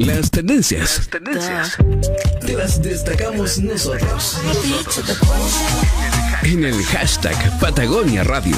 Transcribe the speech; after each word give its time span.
Las 0.00 0.30
tendencias. 0.30 0.96
Las 0.96 1.08
tendencias. 1.10 1.76
Te 2.40 2.56
las 2.56 2.82
destacamos 2.82 3.58
nosotros. 3.58 4.40
En 6.42 6.64
el 6.64 6.82
hashtag 6.84 7.60
Patagonia 7.60 8.24
Radio. 8.24 8.56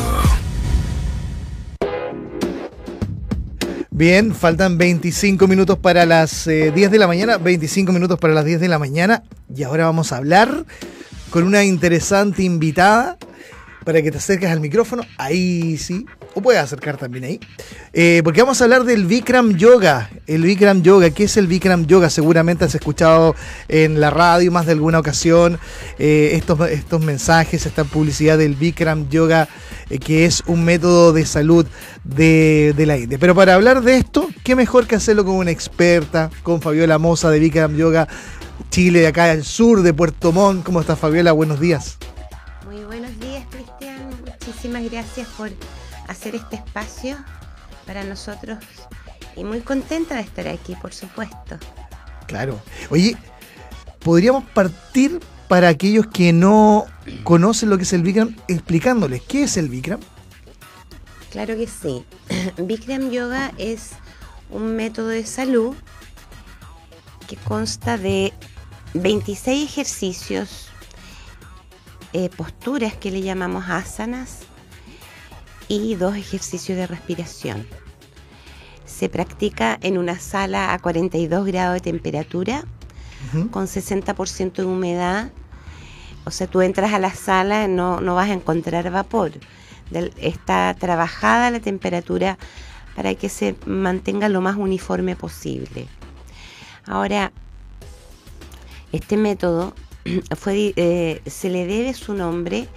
Bien, 3.91 4.33
faltan 4.33 4.79
25 4.79 5.49
minutos 5.49 5.79
para 5.79 6.07
las 6.07 6.45
10 6.45 6.77
eh, 6.77 6.89
de 6.89 6.99
la 6.99 7.09
mañana, 7.09 7.39
25 7.39 7.91
minutos 7.91 8.21
para 8.21 8.35
las 8.35 8.45
10 8.45 8.61
de 8.61 8.69
la 8.69 8.79
mañana 8.79 9.25
y 9.53 9.65
ahora 9.65 9.87
vamos 9.87 10.13
a 10.13 10.19
hablar 10.19 10.65
con 11.31 11.43
una 11.43 11.65
interesante 11.65 12.45
invitada 12.45 13.19
para 13.85 14.01
que 14.01 14.13
te 14.13 14.19
acerques 14.19 14.49
al 14.49 14.61
micrófono. 14.61 15.03
Ahí 15.19 15.77
sí, 15.77 16.07
o 16.35 16.41
puedes 16.41 16.61
acercar 16.61 16.97
también 16.97 17.25
ahí. 17.25 17.41
Eh, 17.93 18.21
porque 18.25 18.43
vamos 18.43 18.61
a 18.61 18.65
hablar 18.65 18.85
del 18.85 19.07
Bikram 19.07 19.57
Yoga. 19.57 20.11
El 20.27 20.43
Bikram 20.43 20.83
Yoga, 20.83 21.11
¿qué 21.11 21.25
es 21.25 21.37
el 21.37 21.47
Bikram 21.47 21.87
Yoga? 21.87 22.11
Seguramente 22.11 22.65
has 22.65 22.75
escuchado 22.75 23.35
en 23.69 24.01
la 24.01 24.11
radio 24.11 24.51
más 24.51 24.67
de 24.67 24.73
alguna 24.73 24.99
ocasión 24.99 25.59
eh, 25.99 26.31
estos, 26.35 26.61
estos 26.71 27.03
mensajes, 27.03 27.67
esta 27.67 27.85
publicidad 27.85 28.39
del 28.39 28.55
Bikram 28.55 29.09
Yoga, 29.09 29.49
eh, 29.91 29.99
que 29.99 30.25
es 30.25 30.43
un 30.47 30.65
método 30.65 31.13
de 31.13 31.27
salud 31.27 31.67
de, 32.05 32.75
de, 32.77 32.87
la 32.87 32.97
India. 32.97 33.19
Pero 33.19 33.35
para 33.35 33.55
hablar 33.55 33.83
de 33.83 33.97
esto, 33.97 34.29
¿qué 34.45 34.57
mejor 34.57 34.87
que 34.87 34.97
hacerlo 34.97 35.25
con 35.25 35.37
una 35.37 35.51
experta, 35.51 36.31
con 36.43 36.61
Fabiola 36.61 36.99
Moza 36.99 37.31
de 37.31 37.39
Bikram 37.39 37.77
Yoga 37.77 38.09
Chile, 38.71 39.01
de 39.01 39.09
acá 39.09 39.31
al 39.31 39.45
sur 39.45 39.83
de 39.83 39.93
Puerto 39.93 40.33
Montt? 40.33 40.65
¿Cómo 40.65 40.81
estás, 40.81 40.99
Fabiola? 40.99 41.33
Buenos 41.33 41.61
días. 41.61 41.99
Muy 42.65 42.83
buenos 42.85 43.19
días, 43.21 43.45
Cristian. 43.51 44.09
Muchísimas 44.25 44.91
gracias 44.91 45.29
por 45.37 45.51
hacer 46.13 46.35
este 46.35 46.57
espacio 46.57 47.17
para 47.87 48.05
nosotros 48.05 48.59
y 49.37 49.45
muy 49.45 49.61
contenta 49.61 50.17
de 50.17 50.23
estar 50.23 50.49
aquí, 50.49 50.75
por 50.77 50.93
supuesto. 50.93 51.59
Claro. 52.27 52.61
Oye, 52.91 53.17
podríamos 54.01 54.45
partir 54.45 55.21
para 55.49 55.69
aquellos 55.69 56.07
que 56.07 56.33
no 56.33 56.87
conocen 57.25 57.71
lo 57.71 57.77
que 57.77 57.83
es 57.83 57.93
el 57.93 58.03
Bikram, 58.03 58.37
explicándoles 58.49 59.23
qué 59.23 59.45
es 59.45 59.57
el 59.57 59.69
Bikram. 59.69 60.01
Claro 61.31 61.57
que 61.57 61.67
sí. 61.67 62.05
Bikram 62.57 63.11
Yoga 63.11 63.53
es 63.59 63.91
un 64.51 64.77
método 64.77 65.09
de 65.09 65.27
salud 65.27 65.75
que 67.27 67.37
consta 67.37 67.97
de 67.97 68.33
26 68.95 69.71
ejercicios, 69.71 70.69
eh, 72.13 72.29
posturas 72.29 72.95
que 72.95 73.11
le 73.11 73.23
llamamos 73.23 73.65
asanas, 73.69 74.41
y 75.81 75.95
dos 75.95 76.17
ejercicios 76.17 76.77
de 76.77 76.87
respiración. 76.87 77.67
Se 78.85 79.09
practica 79.09 79.79
en 79.81 79.97
una 79.97 80.19
sala 80.19 80.75
a 80.75 80.79
42 80.79 81.47
grados 81.47 81.75
de 81.75 81.81
temperatura, 81.81 82.65
con 83.51 83.67
60% 83.67 84.53
de 84.53 84.65
humedad. 84.65 85.31
O 86.25 86.31
sea, 86.31 86.47
tú 86.47 86.61
entras 86.61 86.93
a 86.93 86.99
la 86.99 87.15
sala, 87.15 87.69
no, 87.69 88.01
no 88.01 88.15
vas 88.15 88.29
a 88.29 88.35
encontrar 88.35 88.91
vapor. 88.91 89.33
está 90.19 90.77
trabajada 90.79 91.51
la 91.51 91.61
temperatura 91.61 92.37
para 92.95 93.15
que 93.15 93.29
se 93.29 93.55
mantenga 93.65 94.29
lo 94.29 94.41
más 94.43 94.57
uniforme 94.57 95.17
posible. 95.17 95.87
Ahora, 96.85 97.33
este 98.93 99.17
método 99.17 99.75
fue, 100.37 100.75
eh, 100.77 101.23
se 101.27 101.49
le 101.49 101.67
debe 101.67 101.95
su 101.95 102.13
nombre 102.13 102.69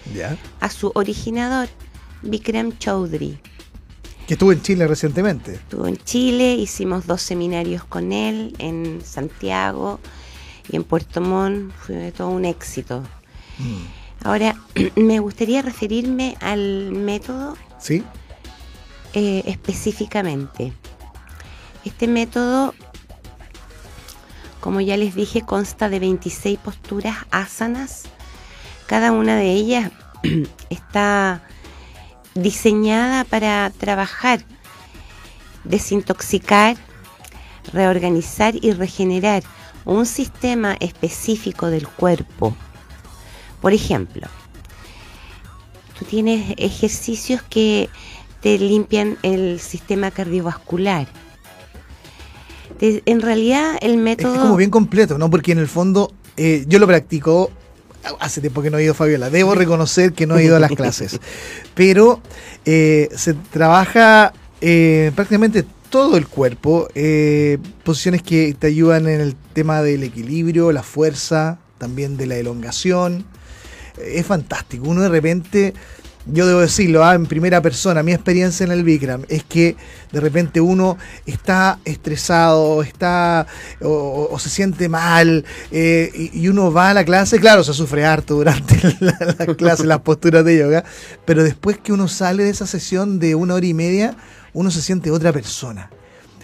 a 0.62 0.70
su 0.70 0.92
originador, 0.96 1.68
Bikram 2.26 2.78
Chaudhry. 2.78 3.40
Que 4.28 4.34
estuvo 4.34 4.52
en 4.52 4.62
Chile 4.62 4.88
recientemente. 4.88 5.54
Estuvo 5.54 5.88
en 5.88 5.98
Chile, 5.98 6.56
hicimos 6.56 7.06
dos 7.06 7.22
seminarios 7.22 7.84
con 7.84 8.12
él 8.12 8.56
en 8.58 9.02
Santiago 9.04 10.00
y 10.70 10.76
en 10.76 10.84
Puerto 10.84 11.22
Montt, 11.22 11.72
fue 11.74 12.12
todo 12.12 12.30
un 12.30 12.46
éxito. 12.46 13.04
Mm. 13.60 14.26
Ahora, 14.26 14.56
me 14.96 15.20
gustaría 15.20 15.62
referirme 15.62 16.36
al 16.42 16.92
método 16.92 17.56
¿Sí? 17.80 18.04
Eh, 19.14 19.44
específicamente. 19.46 20.74
Este 21.86 22.08
método, 22.08 22.74
como 24.60 24.82
ya 24.82 24.98
les 24.98 25.14
dije, 25.14 25.44
consta 25.44 25.88
de 25.88 26.00
26 26.00 26.58
posturas 26.58 27.16
asanas. 27.30 28.06
Cada 28.88 29.12
una 29.12 29.36
de 29.36 29.52
ellas 29.52 29.92
está 30.72 31.44
diseñada 32.36 33.24
para 33.24 33.72
trabajar, 33.78 34.42
desintoxicar, 35.64 36.76
reorganizar 37.74 38.54
y 38.62 38.74
regenerar 38.74 39.44
un 39.86 40.06
sistema 40.06 40.76
específico 40.80 41.68
del 41.68 41.88
cuerpo. 41.88 42.56
Por 43.62 43.74
ejemplo, 43.74 44.28
tú 45.98 46.06
tienes 46.06 46.54
ejercicios 46.58 47.42
que 47.42 47.90
te 48.42 48.60
limpian 48.60 49.18
el 49.24 49.60
sistema 49.60 50.12
cardiovascular. 50.12 51.08
en 52.80 53.22
realidad 53.22 53.78
el 53.82 53.98
método... 53.98 54.36
Es 54.36 54.42
como 54.42 54.58
bien 54.58 54.70
completo, 54.70 55.18
¿no? 55.18 55.30
Porque 55.30 55.54
en 55.54 55.60
el 55.60 55.68
fondo 55.68 56.14
eh, 56.38 56.66
yo 56.68 56.80
lo 56.80 56.86
practico 56.86 57.50
hace 58.20 58.42
tiempo 58.42 58.62
que 58.62 58.70
no 58.70 58.78
he 58.78 58.84
ido 58.84 58.94
Fabiola, 58.94 59.30
debo 59.30 59.56
reconocer 59.56 60.14
que 60.14 60.28
no 60.28 60.38
he 60.38 60.44
ido 60.46 60.56
a 60.56 60.60
las 60.60 60.72
clases, 60.72 61.20
pero 61.74 62.22
eh, 62.66 63.10
se 63.16 63.34
trabaja 63.34 64.34
eh, 64.62 65.12
prácticamente 65.16 65.66
todo 65.90 66.18
el 66.18 66.28
cuerpo, 66.28 66.88
eh, 66.96 67.58
posiciones 67.84 68.22
que 68.22 68.56
te 68.58 68.68
ayudan 68.68 69.08
en 69.08 69.22
el 69.22 69.36
tema 69.54 69.82
del 69.82 70.04
equilibrio, 70.04 70.72
la 70.72 70.84
fuerza, 70.84 71.60
también 71.78 72.18
de 72.18 72.26
la 72.28 72.36
elongación. 72.36 73.26
Es 73.98 74.26
fantástico, 74.26 74.90
uno 74.90 75.02
de 75.02 75.10
repente 75.10 75.74
yo 76.26 76.48
debo 76.48 76.62
decirlo 76.62 77.04
ah, 77.04 77.14
en 77.14 77.26
primera 77.26 77.62
persona, 77.62 78.02
mi 78.02 78.14
experiencia 78.14 78.64
en 78.64 78.72
el 78.72 78.84
Bikram 78.84 79.24
es 79.30 79.44
que 79.44 79.76
de 80.12 80.20
repente 80.20 80.60
uno 80.62 80.98
está 81.26 81.80
estresado, 81.86 82.82
está 82.82 83.46
o, 83.82 84.36
se 84.40 84.50
siente 84.50 84.90
mal 84.90 85.46
eh, 85.72 86.32
y, 86.34 86.48
uno 86.48 86.72
va 86.72 86.90
a 86.90 86.94
la 86.94 87.04
clase, 87.04 87.40
claro, 87.40 87.64
se 87.64 87.74
sufre 87.74 88.06
harto 88.06 88.36
durante 88.36 88.76
la, 89.00 89.16
clase, 89.56 89.86
las 89.86 90.00
posturas 90.00 90.44
de 90.46 90.58
yoga, 90.58 90.84
pero 91.26 91.44
después 91.44 91.78
que 91.78 91.94
uno 91.94 92.08
sale 92.08 92.44
de 92.44 92.50
esa 92.50 92.66
sesión 92.66 93.20
de 93.20 93.36
una 93.36 93.54
hora 93.56 93.66
y 93.66 93.74
media, 93.74 94.16
uno 94.54 94.72
se 94.72 94.82
siente 94.82 95.12
otra 95.12 95.32
persona. 95.32 95.90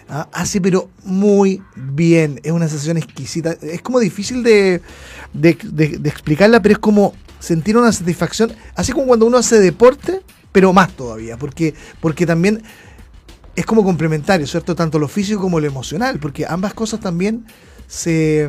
¿ah? 0.08 0.28
Así, 0.32 0.60
pero 0.60 0.90
muy 1.04 1.62
bien. 1.74 2.40
Es 2.42 2.52
una 2.52 2.68
sesión 2.68 2.98
exquisita. 2.98 3.56
Es 3.62 3.80
como 3.80 3.98
difícil 4.00 4.42
de 4.42 4.82
explicarla, 6.04 6.60
pero 6.60 6.74
es 6.74 6.78
como 6.78 7.14
sentir 7.42 7.76
una 7.76 7.90
satisfacción, 7.90 8.52
así 8.76 8.92
como 8.92 9.08
cuando 9.08 9.26
uno 9.26 9.36
hace 9.36 9.58
deporte, 9.58 10.20
pero 10.52 10.72
más 10.72 10.92
todavía, 10.92 11.36
porque, 11.36 11.74
porque 12.00 12.24
también 12.24 12.62
es 13.56 13.66
como 13.66 13.82
complementario, 13.82 14.46
¿cierto? 14.46 14.76
Tanto 14.76 15.00
lo 15.00 15.08
físico 15.08 15.40
como 15.40 15.58
lo 15.58 15.66
emocional, 15.66 16.20
porque 16.20 16.46
ambas 16.46 16.72
cosas 16.72 17.00
también 17.00 17.44
se, 17.88 18.48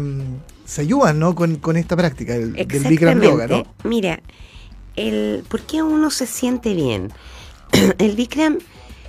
se 0.64 0.82
ayudan, 0.82 1.18
¿no? 1.18 1.34
Con, 1.34 1.76
esta 1.76 1.98
práctica 1.98 2.34
del, 2.34 2.54
del 2.54 2.84
Bikram 2.84 3.20
Yoga, 3.20 3.48
¿no? 3.48 3.66
Mira, 3.84 4.22
el, 4.96 5.44
¿por 5.50 5.62
qué 5.62 5.82
uno 5.82 6.12
se 6.12 6.28
siente 6.28 6.76
bien? 6.76 7.12
el 7.98 8.16
Bikram, 8.16 8.60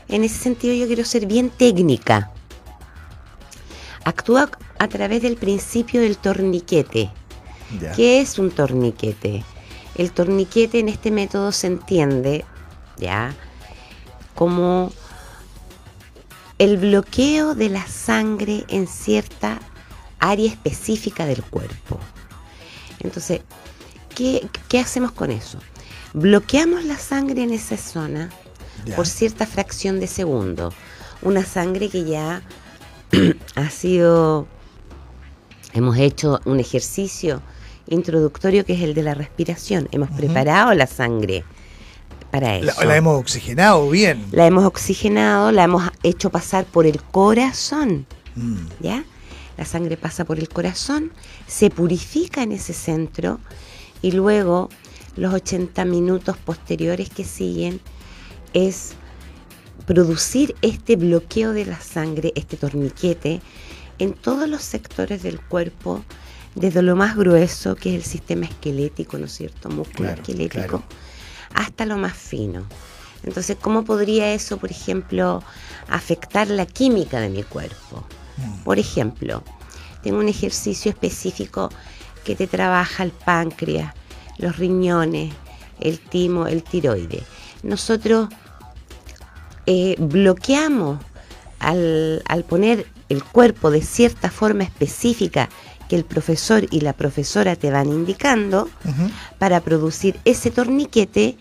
en 0.09 0.25
ese 0.25 0.39
sentido, 0.39 0.75
yo 0.75 0.87
quiero 0.87 1.05
ser 1.05 1.27
bien 1.27 1.51
técnica. 1.51 2.31
Actúa 4.05 4.51
a 4.79 4.89
través 4.89 5.21
del 5.21 5.37
principio 5.37 6.01
del 6.01 6.17
torniquete. 6.17 7.11
¿Qué 7.97 8.21
es 8.21 8.39
un 8.39 8.51
torniquete? 8.51 9.45
El 9.95 10.13
torniquete 10.13 10.81
en 10.81 10.89
este 10.89 11.11
método 11.11 11.53
se 11.53 11.69
entiende, 11.69 12.45
¿ya? 12.97 13.35
Como 14.35 14.93
el 16.59 16.77
bloqueo 16.79 17.55
de 17.55 17.69
la 17.69 17.87
sangre 17.87 18.65
en 18.69 18.87
cierta 18.87 19.61
área 20.19 20.49
específica 20.49 21.27
del 21.27 21.43
cuerpo. 21.43 21.99
Entonces, 23.01 23.41
¿qué, 24.15 24.49
hacemos 24.81 25.13
con 25.13 25.31
eso? 25.31 25.59
Bloqueamos 26.13 26.85
la 26.85 26.97
sangre 26.97 27.43
en 27.43 27.53
esa 27.53 27.77
zona 27.77 28.31
por 28.97 29.07
cierta 29.07 29.47
fracción 29.47 30.01
de 30.01 30.07
segundo. 30.07 30.73
Una 31.23 31.45
sangre 31.45 31.89
que 31.89 32.05
ya 32.05 32.43
ha 33.55 33.71
sido, 33.71 34.47
hemos 35.73 35.99
hecho 35.99 36.41
un 36.45 36.61
ejercicio 36.61 37.43
introductorio 37.89 38.65
que 38.65 38.75
es 38.75 38.83
el 38.83 38.95
de 38.95 39.03
la 39.03 39.15
respiración. 39.15 39.89
Hemos 39.93 40.11
preparado 40.11 40.75
la 40.75 40.87
sangre 40.87 41.45
para 42.31 42.57
eso. 42.57 42.85
La, 42.85 42.97
hemos 42.97 43.19
oxigenado 43.21 43.89
bien. 43.91 44.25
La 44.33 44.47
hemos 44.47 44.65
oxigenado, 44.65 45.53
la 45.53 45.65
hemos 45.65 45.91
hecho 46.03 46.31
pasar 46.31 46.65
por 46.65 46.87
el 46.87 47.03
corazón. 47.03 48.07
Mm. 48.37 48.57
¿Ya? 48.81 49.05
La 49.57 49.65
sangre 49.65 49.97
pasa 49.97 50.25
por 50.25 50.39
el 50.39 50.49
corazón, 50.49 51.13
se 51.47 51.71
purifica 51.71 52.43
en 52.43 52.53
ese 52.53 52.73
centro 52.73 53.39
y 54.03 54.11
luego 54.11 54.69
los 55.17 55.33
80 55.33 55.85
minutos 55.85 56.37
posteriores 56.37 57.09
que 57.09 57.25
siguen 57.25 57.81
es 58.53 58.95
producir 59.87 60.57
este 60.63 60.97
bloqueo 60.97 61.53
de 61.53 61.67
la 61.67 61.81
sangre, 61.81 62.33
este 62.35 62.57
torniquete, 62.57 63.41
en 63.99 64.13
todos 64.15 64.49
los 64.49 64.63
sectores 64.63 65.23
del 65.23 65.41
cuerpo, 65.41 66.03
desde 66.55 66.83
lo 66.83 66.97
más 66.97 67.17
grueso, 67.17 67.75
que 67.75 67.91
es 67.91 67.97
el 67.97 68.03
sistema 68.11 68.47
esquelético, 68.47 69.19
¿no 69.19 69.27
es 69.27 69.33
cierto? 69.33 69.69
Músculo 69.69 70.09
Claro, 70.11 70.21
esquelético, 70.23 70.67
claro. 70.67 70.83
hasta 71.55 71.85
lo 71.87 71.97
más 71.97 72.15
fino. 72.17 72.65
Entonces, 73.25 73.57
¿cómo 73.61 73.85
podría 73.85 74.33
eso, 74.35 74.59
por 74.59 74.71
ejemplo, 74.71 75.43
afectar 75.89 76.49
la 76.49 76.67
química 76.67 77.21
de 77.21 77.31
mi 77.31 77.43
cuerpo? 77.43 78.05
Mm. 78.37 78.63
Por 78.65 78.79
ejemplo, 78.79 79.43
tengo 80.03 80.19
un 80.19 80.29
ejercicio 80.29 80.91
específico 80.91 81.71
que 82.25 82.37
te 82.37 82.47
trabaja 82.47 83.03
el 83.03 83.11
páncreas, 83.11 83.95
los 84.39 84.57
riñones, 84.59 85.33
el 85.81 85.99
timo, 85.99 86.47
el 86.47 86.63
tiroide. 86.63 87.23
Nosotros 87.63 88.29
eh, 89.67 89.97
bloqueamos 89.99 90.99
al, 91.59 92.23
al 92.29 92.45
poner 92.45 92.87
el 93.09 93.25
cuerpo 93.25 93.71
de 93.71 93.83
cierta 93.83 94.31
forma 94.31 94.65
específica 94.65 95.49
que 95.89 95.97
el 95.97 96.05
profesor 96.05 96.67
y 96.71 96.81
la 96.81 96.93
profesora 96.93 97.57
te 97.57 97.71
van 97.71 97.89
indicando 97.89 98.69
para 99.39 99.61
producir 99.61 100.19
ese 100.25 100.51
torniquete, 100.51 101.37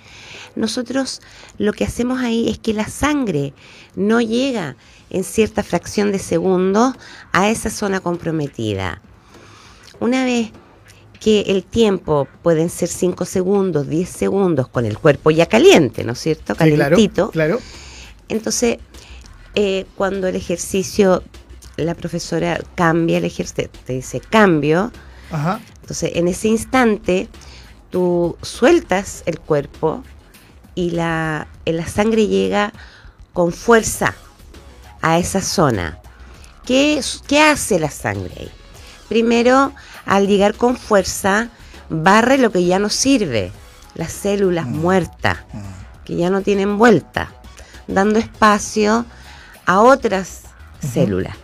nosotros 0.56 1.22
lo 1.57 1.74
que 1.74 1.84
hacemos 1.86 2.22
ahí 2.22 2.50
es 2.50 2.60
que 2.60 2.74
la 2.74 2.88
sangre 2.88 3.54
no 3.95 4.22
llega 4.22 4.75
en 5.10 5.24
cierta 5.24 5.63
fracción 5.63 6.12
de 6.12 6.19
segundos 6.19 6.94
a 7.31 7.50
esa 7.50 7.69
zona 7.69 8.00
comprometida. 8.00 9.01
Una 10.00 10.25
vez 10.25 10.51
que 11.19 11.42
el 11.42 11.63
tiempo 11.63 12.28
pueden 12.42 12.69
ser 12.69 12.89
5 12.89 13.24
segundos, 13.25 13.88
10 13.88 14.10
segundos 14.10 14.68
con 14.68 14.86
el 14.86 14.98
cuerpo 14.98 15.31
ya 15.31 15.46
caliente, 15.46 16.04
¿no 16.04 16.13
es 16.13 16.19
cierto? 16.19 16.54
Sí, 16.54 16.57
claro, 16.57 16.78
Calentito. 16.78 17.31
claro. 17.31 17.60
Entonces, 18.28 18.80
eh, 19.56 19.86
cuando 19.96 20.28
el 20.28 20.36
ejercicio, 20.36 21.24
la 21.78 21.96
profesora 21.96 22.60
cambia 22.75 23.18
el 23.18 23.25
ejercicio, 23.25 23.70
te 23.86 23.94
dice 23.94 24.20
cambio, 24.20 24.92
Ajá. 25.31 25.60
entonces 25.81 26.12
en 26.16 26.28
ese 26.28 26.48
instante 26.50 27.28
tú 27.90 28.38
sueltas 28.42 29.24
el 29.25 29.40
cuerpo 29.40 30.04
y 30.75 30.92
la, 30.92 31.48
la 31.66 31.88
sangre 31.88 32.28
llega 32.28 32.74
con 33.34 33.52
fuerza 33.52 34.14
a 35.02 35.18
esa 35.18 35.42
zona. 35.42 36.00
¿Qué, 36.66 37.02
qué 37.28 37.42
hace 37.42 37.80
la 37.80 37.90
sangre 37.92 38.34
ahí? 38.40 38.52
Primero, 39.10 39.74
al 40.06 40.28
llegar 40.28 40.56
con 40.56 40.78
fuerza, 40.78 41.50
barre 41.90 42.38
lo 42.38 42.52
que 42.52 42.64
ya 42.66 42.80
no 42.80 42.90
sirve, 42.90 43.52
las 43.96 44.12
células 44.14 44.66
Mm. 44.68 44.78
muertas 44.80 45.38
Mm. 45.52 46.06
que 46.06 46.16
ya 46.16 46.30
no 46.30 46.42
tienen 46.42 46.78
vuelta, 46.78 47.31
dando 47.88 48.18
espacio 48.20 49.06
a 49.66 49.81
otras 49.81 50.42
células. 50.81 51.36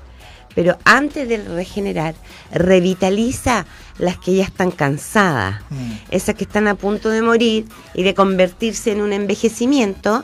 Pero 0.59 0.77
antes 0.83 1.25
de 1.29 1.37
regenerar, 1.37 2.15
revitaliza 2.51 3.65
las 3.97 4.17
que 4.17 4.35
ya 4.35 4.43
están 4.43 4.71
cansadas, 4.71 5.61
Mm. 5.69 5.91
esas 6.11 6.35
que 6.35 6.43
están 6.43 6.67
a 6.67 6.75
punto 6.75 7.07
de 7.09 7.21
morir 7.21 7.65
y 7.93 8.03
de 8.03 8.13
convertirse 8.13 8.91
en 8.91 8.99
un 8.99 9.13
envejecimiento, 9.13 10.21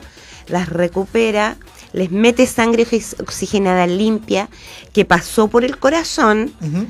las 0.48 0.68
recupera, 0.68 1.56
les 1.94 2.10
mete 2.10 2.44
sangre 2.46 2.84
oxi- 2.86 3.18
oxigenada 3.18 3.86
limpia 3.86 4.50
que 4.92 5.06
pasó 5.06 5.48
por 5.48 5.64
el 5.64 5.78
corazón, 5.78 6.52
Ujú. 6.60 6.86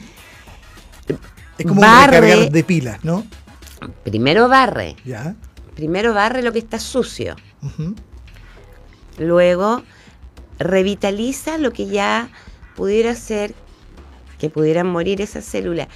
Es 1.58 1.66
como 1.66 1.80
Barre. 1.82 2.20
recargar 2.20 2.50
de 2.50 2.64
pilas, 2.64 3.04
¿no? 3.04 3.24
primero 4.02 4.48
barre, 4.48 4.96
Ya. 5.04 5.36
primero 5.76 6.14
barre 6.14 6.42
lo 6.42 6.52
que 6.52 6.58
está 6.58 6.80
sucio. 6.80 7.36
Luego 9.18 9.84
revitaliza 10.58 11.58
lo 11.58 11.72
que 11.72 11.86
ya 11.86 12.28
pudiera 12.76 13.14
ser 13.14 13.54
que 14.38 14.50
pudieran 14.50 14.86
morir 14.86 15.20
esas 15.20 15.44
células. 15.44 15.88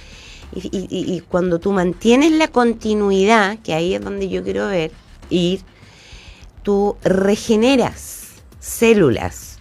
Y, 0.53 0.67
y- 0.75 0.87
y- 0.89 1.15
y 1.15 1.19
cuando 1.21 1.59
tú 1.59 1.71
mantienes 1.71 2.31
la 2.33 2.47
continuidad, 2.49 3.59
que 3.59 3.73
ahí 3.73 3.93
es 3.93 4.01
donde 4.01 4.27
yo 4.27 4.43
quiero 4.43 4.67
ver, 4.67 4.91
ir, 5.29 5.61
tú 6.63 6.97
regeneras 7.03 8.29
células. 8.59 9.59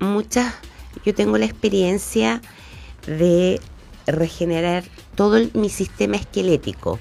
Muchas, 0.00 0.54
yo 1.04 1.14
tengo 1.14 1.36
la 1.38 1.44
experiencia 1.44 2.40
de 3.06 3.60
regenerar 4.06 4.84
todo 5.14 5.36
el- 5.36 5.50
mi 5.54 5.68
sistema 5.68 6.16
esquelético. 6.16 6.98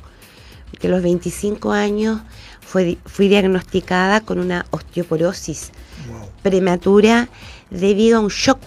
Que 0.80 0.88
a 0.88 0.92
los 0.92 1.02
25 1.04 1.72
años 1.72 2.22
fue 2.62 2.98
fui 3.06 3.28
diagnosticada 3.28 4.22
con 4.22 4.40
una 4.40 4.66
osteoporosis 4.72 5.72
Wow. 6.10 6.30
prematura 6.42 7.30
debido 7.70 8.18
a 8.18 8.22
un 8.22 8.30
shock 8.30 8.60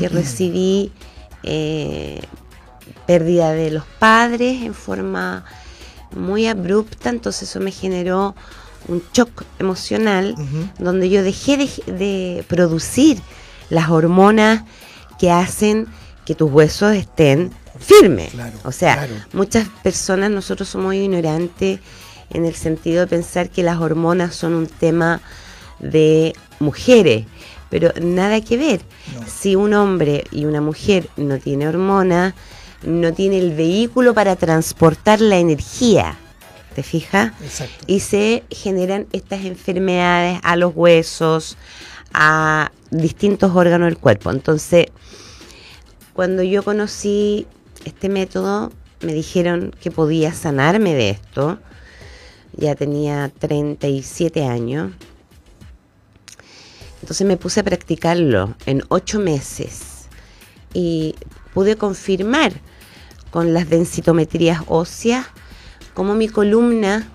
que 0.00 0.08
recibí, 0.08 0.92
eh, 1.42 2.20
pérdida 3.06 3.52
de 3.52 3.70
los 3.70 3.84
padres 3.84 4.62
en 4.62 4.74
forma 4.74 5.44
muy 6.16 6.46
abrupta, 6.46 7.10
entonces 7.10 7.48
eso 7.48 7.60
me 7.60 7.70
generó 7.70 8.34
un 8.88 9.02
shock 9.12 9.44
emocional 9.58 10.34
donde 10.78 11.10
yo 11.10 11.22
dejé 11.22 11.56
de, 11.56 11.92
de 11.92 12.44
producir 12.48 13.20
las 13.68 13.90
hormonas 13.90 14.64
que 15.18 15.30
hacen 15.30 15.86
que 16.24 16.34
tus 16.34 16.50
huesos 16.50 16.94
estén 16.94 17.52
firmes. 17.78 18.30
Claro, 18.30 18.56
o 18.64 18.72
sea, 18.72 18.94
claro. 18.94 19.14
muchas 19.32 19.68
personas, 19.82 20.30
nosotros 20.30 20.68
somos 20.68 20.94
ignorantes 20.94 21.80
en 22.30 22.44
el 22.44 22.54
sentido 22.54 23.00
de 23.00 23.06
pensar 23.06 23.50
que 23.50 23.62
las 23.62 23.78
hormonas 23.78 24.34
son 24.34 24.54
un 24.54 24.66
tema 24.66 25.20
de 25.78 26.32
mujeres, 26.58 27.26
pero 27.70 27.92
nada 28.02 28.40
que 28.40 28.56
ver. 28.56 28.80
No. 29.14 29.26
Si 29.26 29.56
un 29.56 29.72
hombre 29.74 30.24
y 30.30 30.44
una 30.44 30.60
mujer 30.60 31.08
no 31.16 31.38
tiene 31.38 31.68
hormonas, 31.68 32.34
no 32.82 33.12
tiene 33.12 33.38
el 33.38 33.54
vehículo 33.54 34.14
para 34.14 34.36
transportar 34.36 35.20
la 35.20 35.38
energía, 35.38 36.16
¿te 36.74 36.82
fijas? 36.82 37.32
Exacto. 37.42 37.84
y 37.86 38.00
se 38.00 38.42
generan 38.50 39.06
estas 39.12 39.44
enfermedades 39.44 40.40
a 40.42 40.56
los 40.56 40.74
huesos, 40.74 41.56
a 42.12 42.72
distintos 42.90 43.54
órganos 43.54 43.86
del 43.86 43.98
cuerpo. 43.98 44.30
Entonces, 44.30 44.86
cuando 46.12 46.42
yo 46.42 46.62
conocí 46.62 47.46
este 47.84 48.08
método, 48.08 48.72
me 49.00 49.14
dijeron 49.14 49.74
que 49.80 49.90
podía 49.90 50.32
sanarme 50.32 50.94
de 50.94 51.10
esto. 51.10 51.58
Ya 52.52 52.74
tenía 52.74 53.30
37 53.38 54.44
años. 54.44 54.92
Entonces 57.00 57.26
me 57.26 57.36
puse 57.36 57.60
a 57.60 57.64
practicarlo 57.64 58.54
en 58.66 58.82
ocho 58.88 59.18
meses 59.20 60.08
y 60.74 61.14
pude 61.54 61.76
confirmar 61.76 62.52
con 63.30 63.54
las 63.54 63.68
densitometrías 63.70 64.60
óseas 64.66 65.26
cómo 65.94 66.14
mi 66.14 66.28
columna 66.28 67.08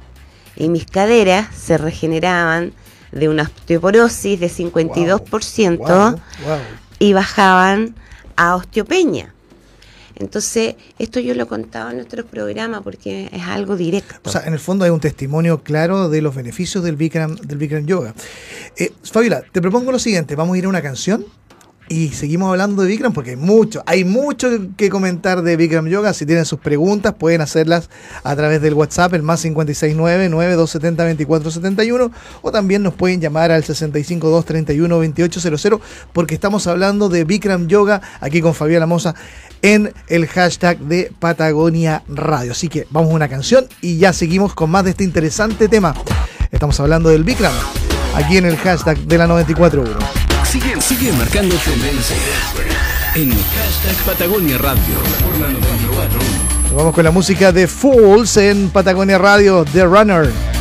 y 0.56 0.70
mis 0.70 0.86
caderas 0.86 1.48
se 1.56 1.78
regeneraban 1.78 2.74
de 3.12 3.30
una 3.30 3.44
osteoporosis 3.44 4.40
de 4.40 4.50
52% 4.50 5.78
Wow, 5.78 5.88
wow. 6.10 6.20
y 7.00 7.14
bajaban 7.14 7.96
a 8.36 8.56
osteopenia. 8.56 9.35
Entonces, 10.16 10.76
esto 10.98 11.20
yo 11.20 11.34
lo 11.34 11.44
he 11.44 11.48
contado 11.48 11.90
en 11.90 11.98
nuestros 11.98 12.26
programas 12.26 12.82
porque 12.84 13.30
es 13.32 13.44
algo 13.44 13.76
directo. 13.76 14.16
O 14.24 14.30
sea, 14.30 14.42
en 14.46 14.54
el 14.54 14.60
fondo 14.60 14.86
hay 14.86 14.92
un 14.92 15.00
testimonio 15.00 15.62
claro 15.62 16.10
de 16.10 16.22
los 16.22 16.36
beneficios 16.36 16.84
del 16.84 16.96
Bikram, 16.96 17.36
del 17.36 17.58
Bikram 17.58 17.86
Yoga. 17.86 18.14
Eh, 18.78 18.92
Fabiola, 19.04 19.44
te 19.52 19.62
propongo 19.62 19.92
lo 19.92 20.00
siguiente, 20.00 20.36
vamos 20.36 20.56
a 20.56 20.58
ir 20.58 20.66
a 20.66 20.70
una 20.70 20.82
canción 20.82 21.26
y 21.88 22.10
seguimos 22.10 22.50
hablando 22.50 22.82
de 22.82 22.90
Bikram 22.90 23.14
porque 23.14 23.30
hay 23.32 23.36
mucho, 23.36 23.84
hay 23.86 24.06
mucho 24.06 24.50
que 24.76 24.90
comentar 24.90 25.44
de 25.44 25.56
Bikram 25.56 25.88
Yoga. 25.88 26.14
Si 26.14 26.26
tienen 26.26 26.46
sus 26.46 26.60
preguntas 26.60 27.14
pueden 27.14 27.42
hacerlas 27.42 27.92
a 28.24 28.36
través 28.36 28.60
del 28.62 28.74
WhatsApp, 28.74 29.14
el 29.14 29.22
más 29.22 29.46
569-9270-2471 29.46 32.10
o 32.42 32.52
también 32.52 32.82
nos 32.82 32.96
pueden 32.96 33.22
llamar 33.22 33.52
al 33.52 33.64
652-31-2800 33.64 35.80
porque 36.12 36.34
estamos 36.34 36.66
hablando 36.66 37.08
de 37.10 37.24
Bikram 37.24 37.68
Yoga 37.68 38.02
aquí 38.20 38.42
con 38.42 38.56
Fabiola 38.56 38.88
Mosa 38.88 39.14
en 39.62 39.94
el 40.08 40.26
hashtag 40.28 40.80
de 40.80 41.12
Patagonia 41.20 42.02
Radio. 42.08 42.54
Así 42.54 42.68
que 42.68 42.88
vamos 42.90 43.12
a 43.12 43.16
una 43.16 43.30
canción 43.30 43.68
y 43.82 43.98
ya 43.98 44.12
seguimos 44.14 44.56
con 44.56 44.72
más 44.72 44.86
de 44.86 44.90
este 44.92 45.04
interesante 45.04 45.68
tema. 45.68 45.94
Estamos 46.52 46.80
hablando 46.80 47.10
del 47.10 47.24
Bikram 47.24 47.54
aquí 48.16 48.38
en 48.38 48.46
el 48.46 48.56
hashtag 48.58 48.98
de 49.00 49.18
la 49.20 49.28
941. 49.28 50.25
Sigue, 50.50 50.80
sigue 50.80 51.12
marcando 51.14 51.56
tendencias 51.58 52.20
en 53.16 53.30
hashtag 53.32 53.96
Patagonia 54.06 54.58
Radio 54.58 54.96
por 55.24 55.38
la 55.40 55.50
94. 55.50 56.20
Nos 56.64 56.74
vamos 56.74 56.94
con 56.96 57.04
la 57.04 57.12
música 57.12 57.52
de 57.52 57.68
Fools 57.68 58.38
en 58.38 58.70
Patagonia 58.70 59.18
Radio, 59.18 59.66
The 59.66 59.84
Runner. 59.84 60.55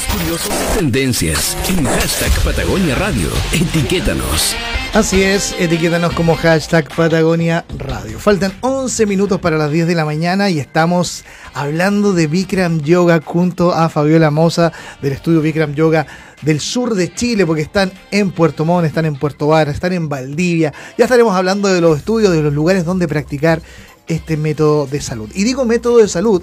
Curiosos 0.00 0.48
tendencias 0.74 1.54
en 1.68 1.84
hashtag 1.84 2.30
Patagonia 2.42 2.94
Radio. 2.94 3.28
Etiquétanos. 3.52 4.56
Así 4.94 5.22
es, 5.22 5.54
etiquétanos 5.58 6.14
como 6.14 6.34
hashtag 6.34 6.88
Patagonia 6.96 7.66
Radio. 7.76 8.18
Faltan 8.18 8.54
11 8.62 9.04
minutos 9.04 9.38
para 9.38 9.58
las 9.58 9.70
10 9.70 9.86
de 9.86 9.94
la 9.94 10.06
mañana 10.06 10.48
y 10.48 10.60
estamos 10.60 11.24
hablando 11.52 12.14
de 12.14 12.26
Bikram 12.26 12.80
Yoga 12.80 13.20
junto 13.22 13.74
a 13.74 13.90
Fabiola 13.90 14.30
Moza 14.30 14.72
del 15.02 15.12
estudio 15.12 15.42
Bikram 15.42 15.74
Yoga 15.74 16.06
del 16.40 16.60
sur 16.60 16.94
de 16.94 17.12
Chile, 17.12 17.44
porque 17.44 17.60
están 17.60 17.92
en 18.10 18.30
Puerto 18.30 18.64
Montt, 18.64 18.86
están 18.86 19.04
en 19.04 19.16
Puerto 19.16 19.48
Vara, 19.48 19.70
están 19.70 19.92
en 19.92 20.08
Valdivia. 20.08 20.72
Ya 20.96 21.04
estaremos 21.04 21.36
hablando 21.36 21.68
de 21.68 21.82
los 21.82 21.98
estudios, 21.98 22.32
de 22.32 22.40
los 22.40 22.54
lugares 22.54 22.86
donde 22.86 23.08
practicar 23.08 23.60
este 24.06 24.38
método 24.38 24.86
de 24.86 25.02
salud. 25.02 25.28
Y 25.34 25.44
digo 25.44 25.66
método 25.66 25.98
de 25.98 26.08
salud 26.08 26.42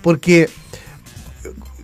porque 0.00 0.48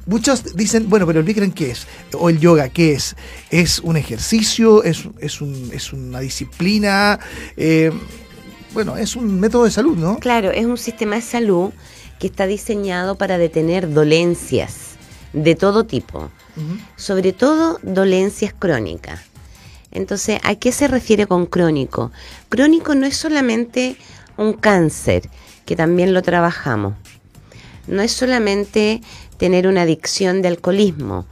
muchos 0.07 0.55
dicen, 0.57 0.89
bueno, 0.91 1.07
pero 1.07 1.21
el 1.21 1.25
Bikram 1.27 1.53
¿qué 1.53 1.71
es? 1.73 1.87
O 2.15 2.29
el 2.31 2.39
yoga, 2.41 2.69
¿qué 2.69 2.93
es? 2.93 3.17
¿Es 3.51 3.79
un 3.81 3.97
ejercicio? 3.97 4.83
¿Es, 4.85 5.05
es, 5.21 5.41
un- 5.41 5.71
es 5.73 5.93
una 5.93 6.21
disciplina? 6.21 7.19
Eh, 7.57 7.91
bueno, 8.75 8.97
es 8.97 9.17
un 9.17 9.39
método 9.41 9.65
de 9.65 9.71
salud, 9.71 9.97
¿no? 9.97 10.19
Claro, 10.19 10.51
es 10.51 10.65
un 10.65 10.79
sistema 10.79 11.17
de 11.17 11.23
salud 11.23 11.71
que 12.19 12.27
está 12.29 12.47
diseñado 12.47 13.17
para 13.17 13.37
detener 13.39 13.93
dolencias 13.93 14.93
de 15.33 15.55
todo 15.55 15.85
tipo, 15.85 16.31
sobre 16.97 17.33
todo 17.33 17.79
dolencias 17.83 18.55
crónicas. 18.59 19.21
Entonces, 19.91 20.39
¿a 20.43 20.55
qué 20.55 20.73
se 20.73 20.89
refiere 20.89 21.27
con 21.27 21.47
crónico? 21.47 22.13
Crónico 22.49 22.95
no 22.95 23.07
es 23.07 23.17
solamente 23.17 23.97
un 24.39 24.55
cáncer, 24.55 25.29
que 25.67 25.77
también 25.77 26.15
lo 26.15 26.23
trabajamos. 26.23 26.95
No 27.87 28.01
es 28.03 28.13
solamente 28.13 29.03
tener 29.43 29.67
una 29.67 29.83
adicción 29.83 30.41
de 30.41 30.47
alcoholismo, 30.47 31.27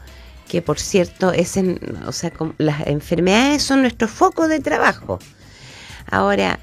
que 0.49 0.62
por 0.62 0.81
cierto, 0.81 1.31
es 1.31 1.57
en- 1.57 1.79
o 2.09 2.11
sea, 2.11 2.33
las 2.59 2.88
enfermedades 2.88 3.62
son 3.62 3.83
nuestro 3.83 4.09
foco 4.09 4.49
de 4.49 4.59
trabajo. 4.59 5.21
Ahora, 6.11 6.59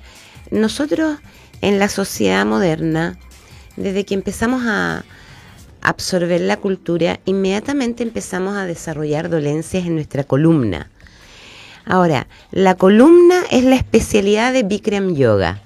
nosotros 0.51 1.20
en 1.62 1.80
la 1.80 1.88
sociedad 1.88 2.46
moderna, 2.46 3.18
desde 3.77 4.04
que 4.04 4.13
empezamos 4.13 4.63
a 4.66 5.06
absorber 5.82 6.42
la 6.42 6.58
cultura, 6.58 7.22
inmediatamente 7.24 8.04
empezamos 8.04 8.58
a 8.58 8.66
desarrollar 8.66 9.30
dolencias 9.30 9.86
en 9.86 9.96
nuestra 9.96 10.25
columna. 10.25 10.89
Ahora, 11.86 12.27
la 12.51 12.75
columna 12.75 13.39
es 13.51 13.63
la 13.63 13.77
especialidad 13.77 14.51
de 14.51 14.63
Bikram 14.63 15.16
Yoga. 15.16 15.62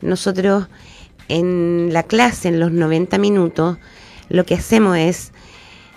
Nosotros 0.00 0.66
en 1.28 1.90
la 1.92 2.02
clase, 2.02 2.48
en 2.48 2.58
los 2.58 2.72
90 2.72 3.16
minutos, 3.18 3.78
lo 4.28 4.44
que 4.44 4.54
hacemos 4.54 4.96
es 4.96 5.32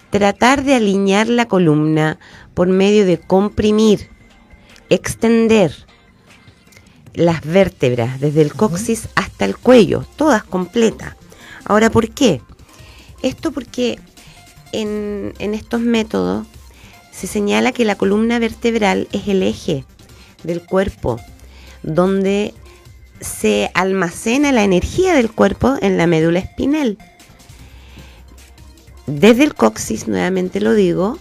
tratar 0.09 0.63
de 0.63 0.75
alinear 0.75 1.27
la 1.27 1.47
columna 1.47 2.19
por 2.53 2.67
medio 2.67 3.05
de 3.05 3.19
comprimir, 3.19 4.09
extender 4.89 5.73
las 7.13 7.41
vértebras 7.41 8.19
desde 8.19 8.41
el 8.41 8.53
coxis 8.53 9.09
hasta 9.15 9.45
el 9.45 9.57
cuello, 9.57 10.05
todas 10.15 10.43
completas. 10.43 11.15
Ahora, 11.65 11.89
¿por 11.89 12.09
qué? 12.09 12.41
Esto 13.21 13.51
porque 13.51 13.99
en, 14.71 15.33
en 15.39 15.53
estos 15.53 15.81
métodos 15.81 16.47
se 17.11 17.27
señala 17.27 17.71
que 17.71 17.85
la 17.85 17.95
columna 17.95 18.37
vertebral 18.37 19.07
es 19.11 19.27
el 19.27 19.41
eje 19.41 19.83
del 20.43 20.61
cuerpo, 20.61 21.19
donde 21.81 22.53
se 23.19 23.71
almacena 23.73 24.51
la 24.51 24.63
energía 24.63 25.15
del 25.15 25.31
cuerpo 25.31 25.75
en 25.81 25.97
la 25.97 26.05
médula 26.05 26.39
espinal. 26.39 26.97
Desde 29.07 29.45
el 29.45 29.55
coxis, 29.55 30.09
nuevamente 30.09 30.59
lo 30.59 30.73
digo, 30.73 31.17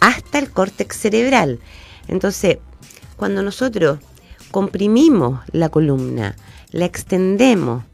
hasta 0.00 0.38
el 0.38 0.50
córtex 0.50 0.96
cerebral. 0.96 1.60
Entonces, 2.08 2.56
cuando 3.16 3.42
nosotros 3.42 3.98
comprimimos 4.50 5.40
la 5.52 5.68
columna, 5.68 6.34
la 6.70 6.86
extendemos, 6.86 7.84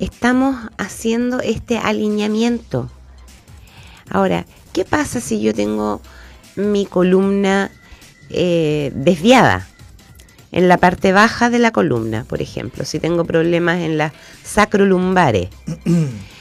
estamos 0.00 0.56
haciendo 0.78 1.38
este 1.40 1.78
alineamiento. 1.78 2.90
Ahora, 4.10 4.46
¿qué 4.72 4.84
pasa 4.84 5.20
si 5.20 5.40
yo 5.40 5.54
tengo 5.54 6.00
mi 6.56 6.86
columna 6.86 7.70
eh, 8.30 8.90
desviada? 8.96 9.68
En 10.50 10.66
la 10.66 10.78
parte 10.78 11.12
baja 11.12 11.50
de 11.50 11.60
la 11.60 11.70
columna, 11.70 12.24
por 12.24 12.42
ejemplo, 12.42 12.84
si 12.84 12.98
tengo 12.98 13.24
problemas 13.24 13.78
en 13.78 13.96
las 13.96 14.12
sacrolumbares. 14.42 15.50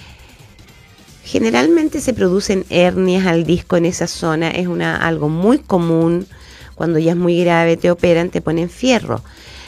Generalmente 1.27 1.99
se 1.99 2.13
producen 2.13 2.65
hernias 2.69 3.25
al 3.25 3.43
disco 3.43 3.75
en 3.75 3.83
esa 3.83 4.07
zona, 4.07 4.49
es 4.49 4.67
una, 4.67 4.95
algo 4.95 5.27
muy 5.27 5.59
común. 5.59 6.25
Cuando 6.73 6.99
ya 6.99 7.11
es 7.11 7.17
muy 7.17 7.37
grave, 7.43 7.75
te 7.75 7.91
operan, 7.91 8.29
te 8.29 8.39
ponen 8.39 8.69
fierro. 8.69 9.21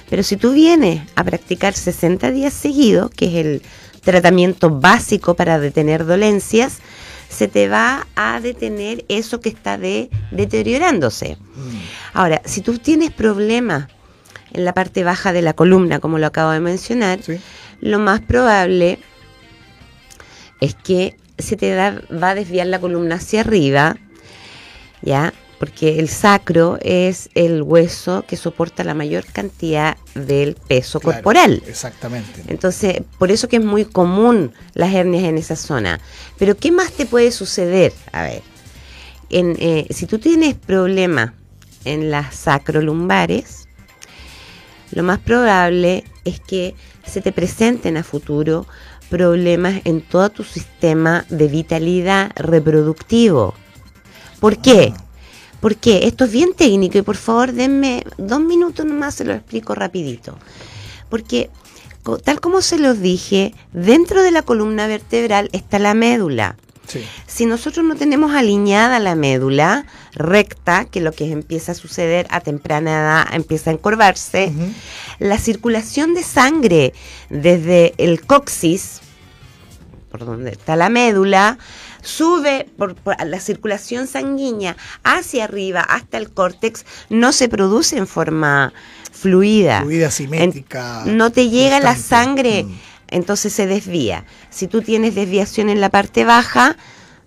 Pero 0.09 0.23
si 0.23 0.37
tú 0.37 0.53
vienes 0.53 1.01
a 1.15 1.25
practicar 1.25 1.73
60 1.73 2.31
días 2.31 2.53
seguidos, 2.53 3.11
que 3.11 3.25
es 3.25 3.45
el 3.45 3.61
tratamiento 3.99 4.69
básico 4.69 5.33
para 5.33 5.59
detener 5.59 6.05
dolencias, 6.05 6.77
se 7.27 7.49
te 7.49 7.67
va 7.67 8.07
a 8.15 8.39
detener 8.39 9.03
eso 9.09 9.41
que 9.41 9.49
está 9.49 9.77
de, 9.77 10.09
deteriorándose. 10.31 11.37
Ahora, 12.13 12.41
si 12.45 12.61
tú 12.61 12.77
tienes 12.77 13.11
problemas 13.11 13.89
en 14.53 14.63
la 14.63 14.73
parte 14.73 15.03
baja 15.03 15.33
de 15.33 15.41
la 15.41 15.51
columna, 15.51 15.99
como 15.99 16.19
lo 16.19 16.27
acabo 16.27 16.51
de 16.51 16.61
mencionar, 16.61 17.21
Sí. 17.21 17.37
lo 17.81 17.99
más 17.99 18.21
probable 18.21 18.97
es 20.61 20.73
que 20.73 21.17
se 21.39 21.55
te 21.57 21.71
da- 21.73 22.01
va 22.11 22.31
a 22.31 22.35
desviar 22.35 22.67
la 22.67 22.79
columna 22.79 23.15
hacia 23.15 23.41
arriba, 23.41 23.97
¿ya? 25.01 25.33
Porque 25.59 25.99
el 25.99 26.07
sacro 26.07 26.77
es 26.81 27.29
el 27.35 27.61
hueso 27.63 28.23
que 28.25 28.37
soporta 28.37 28.83
la 28.85 28.93
mayor 28.93 29.25
cantidad 29.25 29.97
del 30.15 30.55
peso 30.55 31.01
Claro, 31.01 31.15
corporal. 31.17 31.61
Exactamente. 31.67 32.43
Entonces, 32.47 33.01
por 33.17 33.29
eso 33.29 33.49
que 33.49 33.57
es 33.57 33.63
muy 33.65 33.83
común 33.83 34.53
las 34.73 34.93
hernias 34.93 35.25
en 35.25 35.37
esa 35.37 35.57
zona. 35.57 35.99
Pero, 36.37 36.55
¿qué 36.55 36.71
más 36.71 36.93
te 36.93 37.05
puede 37.05 37.31
suceder? 37.31 37.91
A 38.13 38.23
ver, 38.23 38.41
en, 39.29 39.57
eh, 39.59 39.85
si 39.89 40.05
tú 40.05 40.17
tienes 40.19 40.55
problemas 40.55 41.33
en 41.83 42.09
las 42.09 42.35
sacrolumbares, 42.35 43.67
lo 44.91 45.03
más 45.03 45.19
probable 45.19 46.05
es 46.23 46.39
que 46.39 46.73
se 47.05 47.21
te 47.21 47.31
presenten 47.33 47.97
a 47.97 48.03
futuro 48.03 48.65
problemas 49.09 49.81
en 49.85 50.01
todo 50.01 50.29
tu 50.29 50.43
sistema 50.43 51.25
de 51.29 51.47
vitalidad 51.47 52.31
reproductivo. 52.35 53.53
¿Por 54.39 54.57
qué? 54.57 54.93
Porque 55.59 56.07
esto 56.07 56.25
es 56.25 56.31
bien 56.31 56.53
técnico 56.53 56.97
y 56.97 57.01
por 57.01 57.17
favor 57.17 57.51
denme 57.51 58.03
dos 58.17 58.39
minutos 58.39 58.85
nomás, 58.85 59.15
se 59.15 59.25
lo 59.25 59.33
explico 59.33 59.75
rapidito. 59.75 60.37
Porque 61.09 61.49
tal 62.23 62.39
como 62.39 62.61
se 62.61 62.79
los 62.79 63.01
dije, 63.01 63.53
dentro 63.73 64.23
de 64.23 64.31
la 64.31 64.41
columna 64.41 64.87
vertebral 64.87 65.49
está 65.51 65.79
la 65.79 65.93
médula. 65.93 66.55
Sí. 66.87 67.03
Si 67.27 67.45
nosotros 67.45 67.85
no 67.85 67.95
tenemos 67.95 68.33
alineada 68.33 68.99
la 68.99 69.15
médula 69.15 69.85
recta, 70.19 70.85
que 70.85 71.01
lo 71.01 71.11
que 71.13 71.31
empieza 71.31 71.71
a 71.71 71.75
suceder 71.75 72.27
a 72.29 72.41
temprana 72.41 72.91
edad 72.91 73.27
empieza 73.33 73.71
a 73.71 73.73
encorvarse, 73.73 74.51
la 75.17 75.37
circulación 75.39 76.13
de 76.13 76.23
sangre 76.23 76.93
desde 77.29 77.93
el 77.97 78.21
coxis, 78.25 78.99
por 80.11 80.25
donde 80.25 80.51
está 80.51 80.75
la 80.75 80.89
médula, 80.89 81.57
sube 82.01 82.67
por, 82.77 82.95
por 82.95 83.15
la 83.25 83.39
circulación 83.39 84.07
sanguínea 84.07 84.75
hacia 85.03 85.43
arriba 85.45 85.81
hasta 85.81 86.17
el 86.17 86.29
córtex, 86.31 86.85
no 87.09 87.31
se 87.31 87.49
produce 87.49 87.97
en 87.97 88.07
forma 88.07 88.73
fluida. 89.11 89.81
Fluida, 89.81 90.11
simétrica, 90.11 91.03
En- 91.05 91.17
no 91.17 91.31
te 91.31 91.49
llega 91.49 91.79
la 91.79 91.95
sangre, 91.95 92.63
Mm. 92.63 92.79
entonces 93.09 93.53
se 93.53 93.67
desvía. 93.67 94.25
Si 94.49 94.67
tú 94.67 94.81
tienes 94.81 95.15
desviación 95.15 95.69
en 95.69 95.81
la 95.81 95.89
parte 95.89 96.23
baja, 96.25 96.77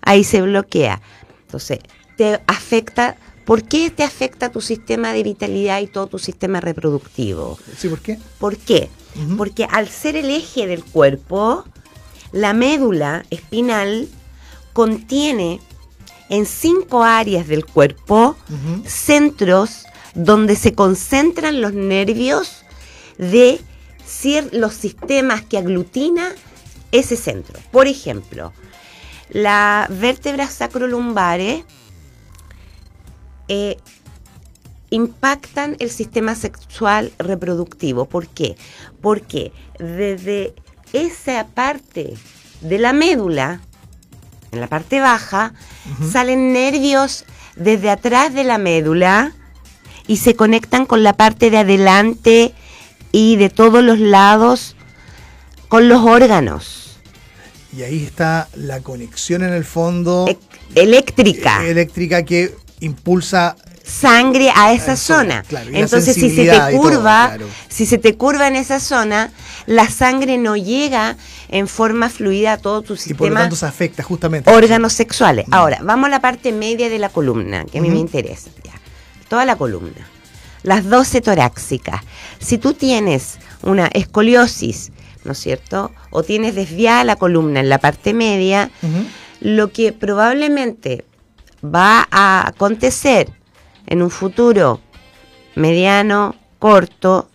ahí 0.01 0.23
se 0.23 0.41
bloquea. 0.41 1.01
Entonces, 1.45 1.79
te 2.17 2.41
afecta. 2.47 3.15
¿Por 3.45 3.63
qué 3.63 3.89
te 3.89 4.03
afecta 4.03 4.51
tu 4.51 4.61
sistema 4.61 5.11
de 5.11 5.23
vitalidad 5.23 5.81
y 5.81 5.87
todo 5.87 6.07
tu 6.07 6.19
sistema 6.19 6.61
reproductivo? 6.61 7.59
¿Sí 7.77 7.89
por 7.89 7.99
qué? 7.99 8.17
¿Por 8.39 8.57
qué? 8.57 8.89
Porque 9.37 9.65
al 9.69 9.89
ser 9.89 10.15
el 10.15 10.29
eje 10.29 10.65
del 10.65 10.83
cuerpo, 10.83 11.65
la 12.31 12.53
médula 12.53 13.25
espinal 13.29 14.07
contiene 14.71 15.59
en 16.29 16.45
cinco 16.45 17.03
áreas 17.03 17.47
del 17.47 17.65
cuerpo 17.65 18.35
centros 18.85 19.83
donde 20.15 20.55
se 20.55 20.73
concentran 20.73 21.61
los 21.61 21.73
nervios 21.73 22.63
de 23.17 23.59
los 24.51 24.73
sistemas 24.73 25.41
que 25.41 25.57
aglutina 25.57 26.31
ese 26.91 27.17
centro. 27.17 27.59
Por 27.71 27.87
ejemplo, 27.87 28.53
la 29.29 29.87
vértebra 29.89 30.47
sacrolumbares 30.47 31.63
eh, 33.47 33.77
impactan 34.89 35.75
el 35.79 35.89
sistema 35.89 36.35
sexual 36.35 37.11
reproductivo. 37.17 38.05
¿Por 38.05 38.27
qué? 38.27 38.55
Porque 39.01 39.51
desde 39.79 40.53
esa 40.93 41.47
parte 41.47 42.13
de 42.61 42.77
la 42.77 42.93
médula 42.93 43.61
en 44.53 44.61
la 44.61 44.67
parte 44.67 44.99
baja, 44.99 45.53
salen 46.11 46.53
nervios 46.53 47.25
desde 47.55 47.89
atrás 47.89 48.33
de 48.33 48.43
la 48.43 48.57
médula 48.57 49.33
y 50.07 50.17
se 50.17 50.35
conectan 50.35 50.85
con 50.85 51.03
la 51.03 51.13
parte 51.13 51.49
de 51.49 51.57
adelante 51.57 52.53
y 53.11 53.35
de 53.37 53.49
todos 53.49 53.83
los 53.83 53.99
lados 53.99 54.75
con 55.67 55.89
los 55.89 56.03
órganos. 56.03 56.99
Y 57.75 57.81
ahí 57.81 58.03
está 58.03 58.47
la 58.53 58.81
conexión 58.81 59.43
en 59.43 59.53
el 59.53 59.65
fondo 59.65 60.27
eléctrica. 60.75 61.65
eléctrica 61.65 62.23
que 62.23 62.55
impulsa 62.79 63.55
sangre 63.83 64.49
a 64.55 64.73
esa 64.73 64.95
zona, 64.95 65.43
claro, 65.43 65.69
Entonces, 65.73 66.15
si 66.15 66.29
se 66.29 66.45
te 66.45 66.51
todo, 66.57 66.71
curva, 66.71 67.27
claro. 67.27 67.47
si 67.67 67.85
se 67.85 67.97
te 67.97 68.15
curva 68.15 68.47
en 68.47 68.55
esa 68.55 68.79
zona, 68.79 69.31
la 69.65 69.89
sangre 69.89 70.37
no 70.37 70.55
llega 70.55 71.17
en 71.49 71.67
forma 71.67 72.09
fluida 72.09 72.53
a 72.53 72.57
todo 72.57 72.81
tu 72.81 72.93
y 72.93 72.95
por 72.95 72.97
lo 72.97 73.03
sistema 73.03 73.39
tanto 73.41 73.55
se 73.55 73.65
afecta 73.65 74.01
justamente. 74.01 74.49
órganos 74.49 74.93
sexuales. 74.93 75.45
Ahora, 75.51 75.79
vamos 75.83 76.07
a 76.07 76.09
la 76.11 76.21
parte 76.21 76.51
media 76.53 76.89
de 76.89 76.97
la 76.97 77.09
columna, 77.09 77.65
que 77.65 77.79
a 77.79 77.81
mí 77.81 77.89
me 77.89 77.99
interesa. 77.99 78.49
ya. 78.63 78.71
Toda 79.27 79.45
la 79.45 79.57
columna. 79.57 80.07
Las 80.63 80.85
12 80.85 81.19
torácicas. 81.19 82.01
Si 82.39 82.57
tú 82.57 82.73
tienes 82.73 83.37
una 83.63 83.87
escoliosis, 83.87 84.91
¿no 85.25 85.33
es 85.33 85.39
cierto? 85.39 85.91
O 86.09 86.23
tienes 86.23 86.55
desviada 86.55 87.03
la 87.03 87.17
columna 87.17 87.59
en 87.59 87.67
la 87.67 87.79
parte 87.79 88.13
media, 88.13 88.71
lo 89.41 89.71
que 89.71 89.91
probablemente 89.91 91.03
va 91.63 92.07
a 92.11 92.47
acontecer 92.47 93.29
en 93.87 94.01
un 94.01 94.09
futuro 94.09 94.81
mediano, 95.55 96.35
corto, 96.59 97.29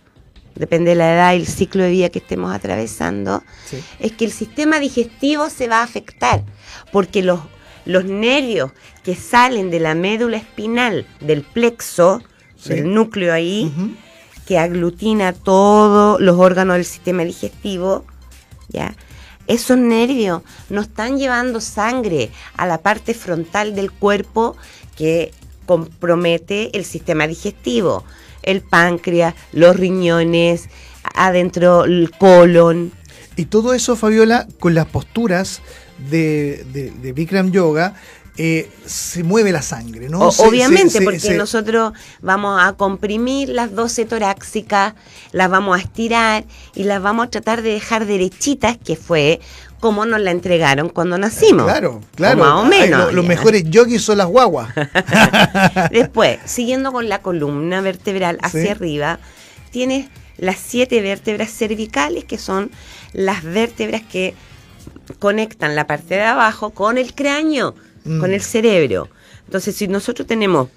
depende 0.55 0.91
de 0.91 0.95
la 0.95 1.13
edad 1.13 1.33
y 1.33 1.37
el 1.37 1.47
ciclo 1.47 1.83
de 1.83 1.91
vida 1.91 2.09
que 2.09 2.19
estemos 2.19 2.53
atravesando, 2.53 3.43
Sí. 3.65 3.81
es 3.99 4.11
que 4.11 4.25
el 4.25 4.31
sistema 4.31 4.79
digestivo 4.79 5.49
se 5.49 5.67
va 5.67 5.79
a 5.79 5.83
afectar, 5.83 6.43
porque 6.91 7.23
los, 7.23 7.39
los 7.85 8.03
nervios 8.05 8.71
que 9.03 9.15
salen 9.15 9.69
de 9.71 9.79
la 9.79 9.95
médula 9.95 10.37
espinal, 10.37 11.05
del 11.21 11.43
plexo, 11.43 12.21
Sí. 12.57 12.69
del 12.69 12.93
núcleo 12.93 13.33
ahí, 13.33 13.71
que 14.45 14.57
aglutina 14.59 15.31
todos 15.31 16.19
los 16.19 16.37
órganos 16.37 16.75
del 16.75 16.85
sistema 16.85 17.23
digestivo, 17.23 18.03
¿ya? 18.67 18.93
Esos 19.49 19.79
nervios 19.79 20.43
no 20.69 20.81
están 20.81 21.17
llevando 21.17 21.59
sangre 21.59 22.29
a 22.55 22.67
la 22.67 22.77
parte 22.77 23.15
frontal 23.15 23.73
del 23.75 23.91
cuerpo 23.91 24.55
que 24.95 25.33
compromete 25.65 26.77
el 26.77 26.85
sistema 26.85 27.25
digestivo, 27.25 28.03
el 28.43 28.61
páncreas, 28.61 29.33
los 29.51 29.75
riñones, 29.75 30.69
adentro 31.15 31.85
el 31.85 32.11
colon. 32.11 32.91
Y 33.37 33.45
todo 33.45 33.73
eso, 33.73 33.95
Fabiola, 33.95 34.47
con 34.59 34.75
las 34.75 34.85
posturas 34.85 35.63
de, 35.97 36.63
de, 36.71 36.91
de 36.91 37.11
Bikram 37.11 37.49
Yoga, 37.51 37.95
eh, 38.41 38.71
se 38.85 39.21
mueve 39.23 39.51
la 39.51 39.61
sangre, 39.61 40.07
¿no? 40.07 40.19
O- 40.21 40.31
Se- 40.31 40.43
obviamente, 40.47 40.91
se- 40.91 41.01
porque 41.01 41.19
se- 41.19 41.35
nosotros 41.35 41.91
vamos 42.21 42.61
a 42.63 42.71
comprimir 42.73 43.49
las 43.49 43.75
12 43.75 44.05
torácicas, 44.05 44.93
las 45.33 45.49
vamos 45.49 45.77
a 45.77 45.81
estirar 45.81 46.45
y 46.73 46.85
las 46.85 47.01
vamos 47.01 47.27
a 47.27 47.29
tratar 47.29 47.61
de 47.61 47.71
dejar 47.73 48.05
derechitas, 48.05 48.77
que 48.77 48.95
fue 48.95 49.41
como 49.81 50.05
nos 50.05 50.21
la 50.21 50.31
entregaron 50.31 50.87
cuando 50.87 51.17
nacimos. 51.17 51.65
Claro, 51.65 51.99
claro. 52.15 52.41
O 52.41 52.45
más 52.45 52.53
o 52.53 52.63
Ay, 52.63 52.69
menos. 52.81 53.05
lo- 53.07 53.11
los 53.11 53.25
mejores 53.25 53.63
yogis 53.65 54.01
son 54.03 54.17
las 54.19 54.27
guaguas. 54.27 54.69
Después, 55.91 56.39
siguiendo 56.45 56.91
con 56.93 57.09
la 57.09 57.21
columna 57.21 57.81
vertebral 57.81 58.37
hacia 58.41 58.61
Sí. 58.63 58.67
arriba, 58.69 59.19
tienes 59.71 60.07
las 60.37 60.57
siete 60.57 61.01
vértebras 61.01 61.51
cervicales, 61.51 62.23
que 62.23 62.37
son 62.37 62.71
las 63.11 63.43
vértebras 63.43 64.01
que 64.01 64.33
conectan 65.19 65.75
la 65.75 65.87
parte 65.87 66.15
de 66.15 66.21
abajo 66.23 66.69
con 66.69 66.97
el 66.97 67.13
cráneo, 67.13 67.75
Mm. 68.03 68.19
con 68.19 68.33
el 68.33 68.41
cerebro. 68.41 69.09
Entonces, 69.45 69.75
si 69.75 69.87
nosotros 69.87 70.27
tenemos 70.27 70.69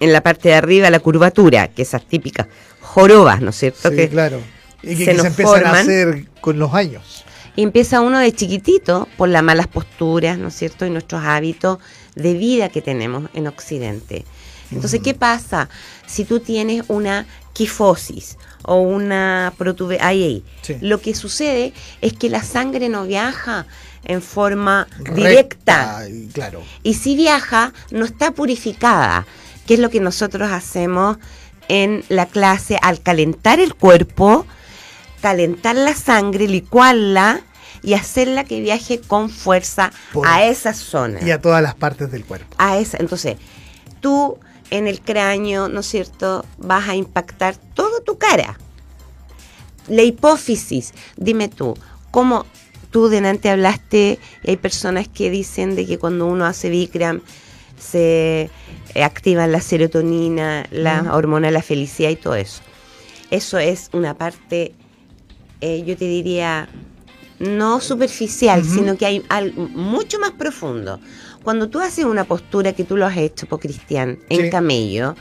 en 0.00 0.12
la 0.12 0.22
parte 0.22 0.50
de 0.50 0.54
arriba 0.54 0.90
la 0.90 1.00
curvatura, 1.00 1.68
que 1.68 1.82
esas 1.82 2.06
típicas 2.06 2.46
jorobas, 2.80 3.40
¿no 3.40 3.50
es 3.50 3.56
cierto? 3.56 3.90
Sí, 3.90 3.96
que 3.96 4.08
claro. 4.08 4.40
Y 4.82 4.96
que, 4.96 4.96
se 4.96 5.04
que 5.04 5.10
se, 5.10 5.14
nos 5.14 5.26
empiezan 5.26 5.66
a 5.66 5.72
hacer 5.72 6.26
con 6.40 6.58
los 6.58 6.72
años. 6.74 7.24
Y 7.56 7.62
empieza 7.62 8.00
uno 8.00 8.18
de 8.20 8.32
chiquitito 8.32 9.08
por 9.16 9.28
las 9.28 9.42
malas 9.42 9.66
posturas, 9.66 10.38
¿no 10.38 10.48
es 10.48 10.54
cierto? 10.54 10.86
Y 10.86 10.90
nuestros 10.90 11.24
hábitos 11.24 11.78
de 12.14 12.34
vida 12.34 12.68
que 12.68 12.82
tenemos 12.82 13.28
en 13.34 13.48
Occidente. 13.48 14.24
Entonces, 14.70 15.00
¿qué 15.02 15.14
pasa 15.14 15.68
si 16.06 16.24
tú 16.24 16.40
tienes 16.40 16.84
una 16.88 17.26
quifosis 17.52 18.36
o 18.68 18.80
una 18.82 19.52
protuberancia? 19.56 20.42
Sí. 20.62 20.76
Lo 20.80 21.00
que 21.00 21.14
sucede 21.14 21.72
es 22.02 22.12
que 22.12 22.28
la 22.28 22.42
sangre 22.42 22.88
no 22.88 23.04
viaja 23.04 23.66
en 24.04 24.20
forma 24.22 24.86
directa. 25.14 26.00
Recta, 26.00 26.32
claro. 26.32 26.62
Y 26.82 26.94
si 26.94 27.16
viaja, 27.16 27.72
no 27.90 28.04
está 28.04 28.30
purificada, 28.30 29.26
que 29.66 29.74
es 29.74 29.80
lo 29.80 29.88
que 29.90 30.00
nosotros 30.00 30.50
hacemos 30.52 31.16
en 31.68 32.04
la 32.08 32.26
clase 32.26 32.78
al 32.82 33.00
calentar 33.00 33.58
el 33.58 33.74
cuerpo, 33.74 34.46
calentar 35.20 35.74
la 35.74 35.94
sangre, 35.94 36.46
licuarla 36.46 37.40
y 37.82 37.94
hacerla 37.94 38.44
que 38.44 38.60
viaje 38.60 39.00
con 39.00 39.30
fuerza 39.30 39.92
Por- 40.12 40.26
a 40.26 40.44
esa 40.44 40.74
zona. 40.74 41.20
Y 41.22 41.30
a 41.30 41.40
todas 41.40 41.62
las 41.62 41.74
partes 41.74 42.10
del 42.10 42.24
cuerpo. 42.24 42.54
A 42.58 42.76
esa. 42.78 42.98
Entonces, 42.98 43.36
tú 44.00 44.38
en 44.70 44.86
el 44.86 45.00
cráneo, 45.00 45.68
¿no 45.68 45.80
es 45.80 45.86
cierto?, 45.86 46.44
vas 46.58 46.88
a 46.88 46.94
impactar 46.94 47.56
toda 47.74 48.00
tu 48.04 48.18
cara. 48.18 48.58
La 49.88 50.02
hipófisis, 50.02 50.92
dime 51.16 51.48
tú, 51.48 51.74
¿cómo 52.10 52.44
tú 52.90 53.08
delante 53.08 53.48
hablaste? 53.50 54.18
Hay 54.46 54.56
personas 54.56 55.08
que 55.08 55.30
dicen 55.30 55.74
de 55.76 55.86
que 55.86 55.98
cuando 55.98 56.26
uno 56.26 56.44
hace 56.46 56.68
Bikram 56.68 57.22
se 57.78 58.50
activan 59.00 59.52
la 59.52 59.60
serotonina, 59.60 60.66
la 60.70 61.02
Mm. 61.04 61.10
hormona 61.14 61.46
de 61.48 61.52
la 61.52 61.62
felicidad 61.62 62.10
y 62.10 62.16
todo 62.16 62.34
eso. 62.34 62.60
Eso 63.30 63.58
es 63.58 63.90
una 63.92 64.14
parte, 64.14 64.74
eh, 65.60 65.84
yo 65.86 65.96
te 65.96 66.06
diría, 66.06 66.68
no 67.38 67.80
superficial, 67.80 68.64
sino 68.64 68.96
que 68.96 69.06
hay 69.06 69.22
algo 69.28 69.68
mucho 69.68 70.18
más 70.18 70.32
profundo. 70.32 70.98
Cuando 71.48 71.70
tú 71.70 71.80
haces 71.80 72.04
una 72.04 72.24
postura 72.24 72.74
que 72.74 72.84
tú 72.84 72.98
lo 72.98 73.06
has 73.06 73.16
hecho, 73.16 73.46
por 73.46 73.58
Cristian, 73.58 74.18
en 74.28 74.42
Sí. 74.42 74.50
camello, 74.50 75.14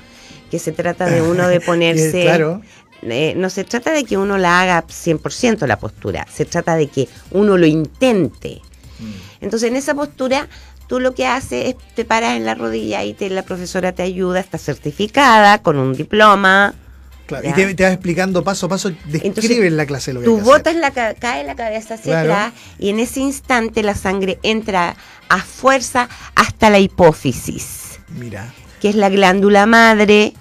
que 0.51 0.59
se 0.59 0.73
trata 0.73 1.05
de 1.05 1.21
uno 1.21 1.47
de 1.47 1.61
ponerse... 1.71 2.23
Claro. 2.23 2.61
eh, 3.03 3.33
no 3.37 3.49
se 3.49 3.63
trata 3.63 3.91
de 3.93 4.03
que 4.03 4.17
uno 4.17 4.37
la 4.37 4.59
haga 4.59 4.83
100% 4.85 5.65
la 5.67 5.79
postura, 5.79 6.27
se 6.29 6.43
trata 6.43 6.75
de 6.75 6.87
que 6.87 7.07
uno 7.31 7.57
lo 7.57 7.65
intente. 7.65 8.59
Mm. 8.99 9.05
Entonces, 9.39 9.69
en 9.69 9.77
esa 9.77 9.95
postura, 9.95 10.49
tú 10.89 10.99
lo 10.99 11.15
que 11.15 11.25
haces 11.25 11.67
es 11.69 11.75
te 11.95 12.03
paras 12.03 12.35
en 12.35 12.43
la 12.43 12.55
rodilla 12.55 13.05
y 13.05 13.13
te, 13.13 13.29
la 13.29 13.43
profesora 13.43 13.93
te 13.93 14.03
ayuda, 14.03 14.41
está 14.41 14.57
certificada 14.57 15.61
con 15.61 15.77
un 15.77 15.93
diploma. 15.93 16.75
Claro. 17.27 17.47
Y 17.47 17.53
te, 17.53 17.73
te 17.75 17.83
va 17.83 17.91
explicando 17.91 18.43
paso 18.43 18.65
a 18.65 18.69
paso, 18.69 18.89
describe 18.89 19.27
Entonces, 19.27 19.51
en 19.59 19.77
la 19.77 19.85
clase 19.85 20.13
lo 20.13 20.21
que 20.21 20.25
Tú 20.25 20.37
hay 20.37 20.37
que 20.37 20.41
hacer. 20.49 20.57
botas 20.57 20.75
la, 20.77 20.91
ca- 20.91 21.13
cae 21.13 21.43
la 21.43 21.55
cabeza 21.55 21.93
hacia 21.93 22.23
Claro. 22.23 22.33
atrás 22.33 22.53
y 22.79 22.89
en 22.89 22.99
ese 22.99 23.19
instante 23.19 23.83
la 23.83 23.93
sangre 23.95 24.39
entra 24.43 24.95
a 25.29 25.37
fuerza 25.41 26.09
hasta 26.35 26.69
la 26.69 26.79
hipófisis, 26.79 27.99
Mira. 28.17 28.53
que 28.81 28.89
es 28.89 28.95
la 28.95 29.09
glándula 29.09 29.65
madre 29.65 30.33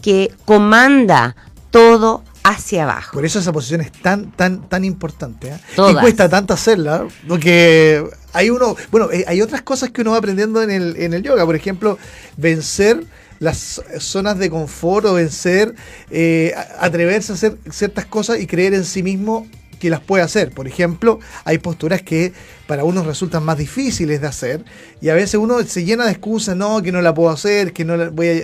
que 0.00 0.32
comanda 0.44 1.36
todo 1.70 2.24
hacia 2.44 2.82
abajo. 2.82 3.12
Por 3.12 3.24
eso 3.24 3.38
esa 3.38 3.52
posición 3.52 3.82
es 3.82 3.92
tan, 3.92 4.32
tan, 4.32 4.68
tan 4.68 4.84
importante. 4.84 5.48
¿eh? 5.50 5.58
Y 5.90 5.94
cuesta 5.94 6.28
tanto 6.28 6.52
hacerla, 6.54 7.06
porque 7.28 8.04
hay 8.32 8.50
uno, 8.50 8.74
bueno, 8.90 9.10
eh, 9.12 9.24
hay 9.28 9.40
otras 9.42 9.62
cosas 9.62 9.90
que 9.90 10.00
uno 10.00 10.10
va 10.10 10.16
aprendiendo 10.18 10.60
en 10.60 10.70
el, 10.72 10.96
en 10.96 11.14
el 11.14 11.22
yoga. 11.22 11.46
Por 11.46 11.54
ejemplo, 11.54 11.98
vencer 12.36 13.04
las 13.42 13.82
zonas 13.98 14.38
de 14.38 14.48
confort 14.50 15.04
o 15.06 15.14
vencer, 15.14 15.74
eh, 16.10 16.54
atreverse 16.78 17.32
a 17.32 17.34
hacer 17.34 17.58
ciertas 17.72 18.06
cosas 18.06 18.38
y 18.40 18.46
creer 18.46 18.72
en 18.72 18.84
sí 18.84 19.02
mismo 19.02 19.48
que 19.80 19.90
las 19.90 19.98
puede 19.98 20.22
hacer. 20.22 20.52
Por 20.52 20.68
ejemplo, 20.68 21.18
hay 21.44 21.58
posturas 21.58 22.02
que 22.02 22.32
para 22.68 22.84
unos 22.84 23.04
resultan 23.04 23.42
más 23.42 23.58
difíciles 23.58 24.20
de 24.20 24.28
hacer 24.28 24.64
y 25.00 25.08
a 25.08 25.14
veces 25.14 25.34
uno 25.34 25.60
se 25.64 25.84
llena 25.84 26.04
de 26.04 26.12
excusas, 26.12 26.56
no, 26.56 26.80
que 26.82 26.92
no 26.92 27.02
la 27.02 27.12
puedo 27.12 27.30
hacer, 27.30 27.72
que 27.72 27.84
no 27.84 27.96
la 27.96 28.10
voy 28.10 28.28
a... 28.28 28.34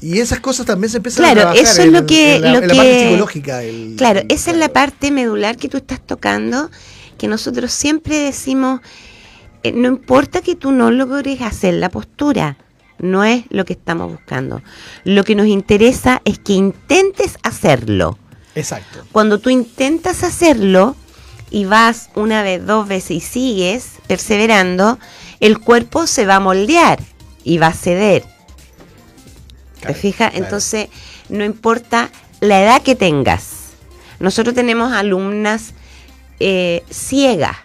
Y 0.00 0.20
esas 0.20 0.38
cosas 0.38 0.64
también 0.66 0.88
se 0.88 0.98
empiezan 0.98 1.24
Claro, 1.24 1.40
a 1.40 1.52
trabajar 1.52 1.64
eso 1.64 1.72
es 1.72 1.86
en 1.88 1.92
lo 1.92 1.98
el- 1.98 2.06
que- 2.06 2.36
en 2.36 2.42
la, 2.42 2.52
lo 2.52 2.58
en 2.62 2.68
la 2.68 2.74
parte 2.76 3.02
psicológica. 3.02 3.56
del- 3.58 3.94
Claro, 3.98 4.20
esa 4.28 4.52
es 4.52 4.56
la 4.56 4.68
parte 4.68 5.10
medular 5.10 5.56
que 5.56 5.68
tú 5.68 5.78
estás 5.78 6.00
tocando, 6.00 6.70
que 7.18 7.26
nosotros 7.26 7.72
siempre 7.72 8.16
decimos, 8.18 8.80
eh, 9.64 9.72
no 9.72 9.88
importa 9.88 10.40
que 10.42 10.54
tú 10.54 10.70
no 10.70 10.92
logres 10.92 11.42
hacer 11.42 11.74
la 11.74 11.88
postura, 11.90 12.56
no 12.98 13.24
es 13.24 13.44
lo 13.50 13.64
que 13.64 13.74
estamos 13.74 14.10
buscando. 14.10 14.62
Lo 15.04 15.24
que 15.24 15.34
nos 15.34 15.46
interesa 15.46 16.20
es 16.24 16.38
que 16.38 16.54
intentes 16.54 17.38
hacerlo. 17.42 18.18
Exacto. 18.54 19.04
Cuando 19.12 19.38
tú 19.38 19.50
intentas 19.50 20.24
hacerlo 20.24 20.96
y 21.50 21.64
vas 21.64 22.10
una 22.14 22.42
vez, 22.42 22.64
dos 22.66 22.88
veces 22.88 23.10
y 23.12 23.20
sigues 23.20 23.92
perseverando, 24.06 24.98
el 25.40 25.58
cuerpo 25.58 26.06
se 26.06 26.26
va 26.26 26.36
a 26.36 26.40
moldear 26.40 26.98
y 27.44 27.58
va 27.58 27.68
a 27.68 27.72
ceder. 27.72 28.24
¿Te 29.80 29.94
fijas? 29.94 30.30
claro. 30.30 30.44
Entonces, 30.44 30.88
no 31.28 31.44
importa 31.44 32.10
la 32.40 32.62
edad 32.62 32.82
que 32.82 32.96
tengas. 32.96 33.74
Nosotros 34.18 34.54
tenemos 34.54 34.92
alumnas 34.92 35.72
eh, 36.40 36.82
ciegas. 36.90 37.56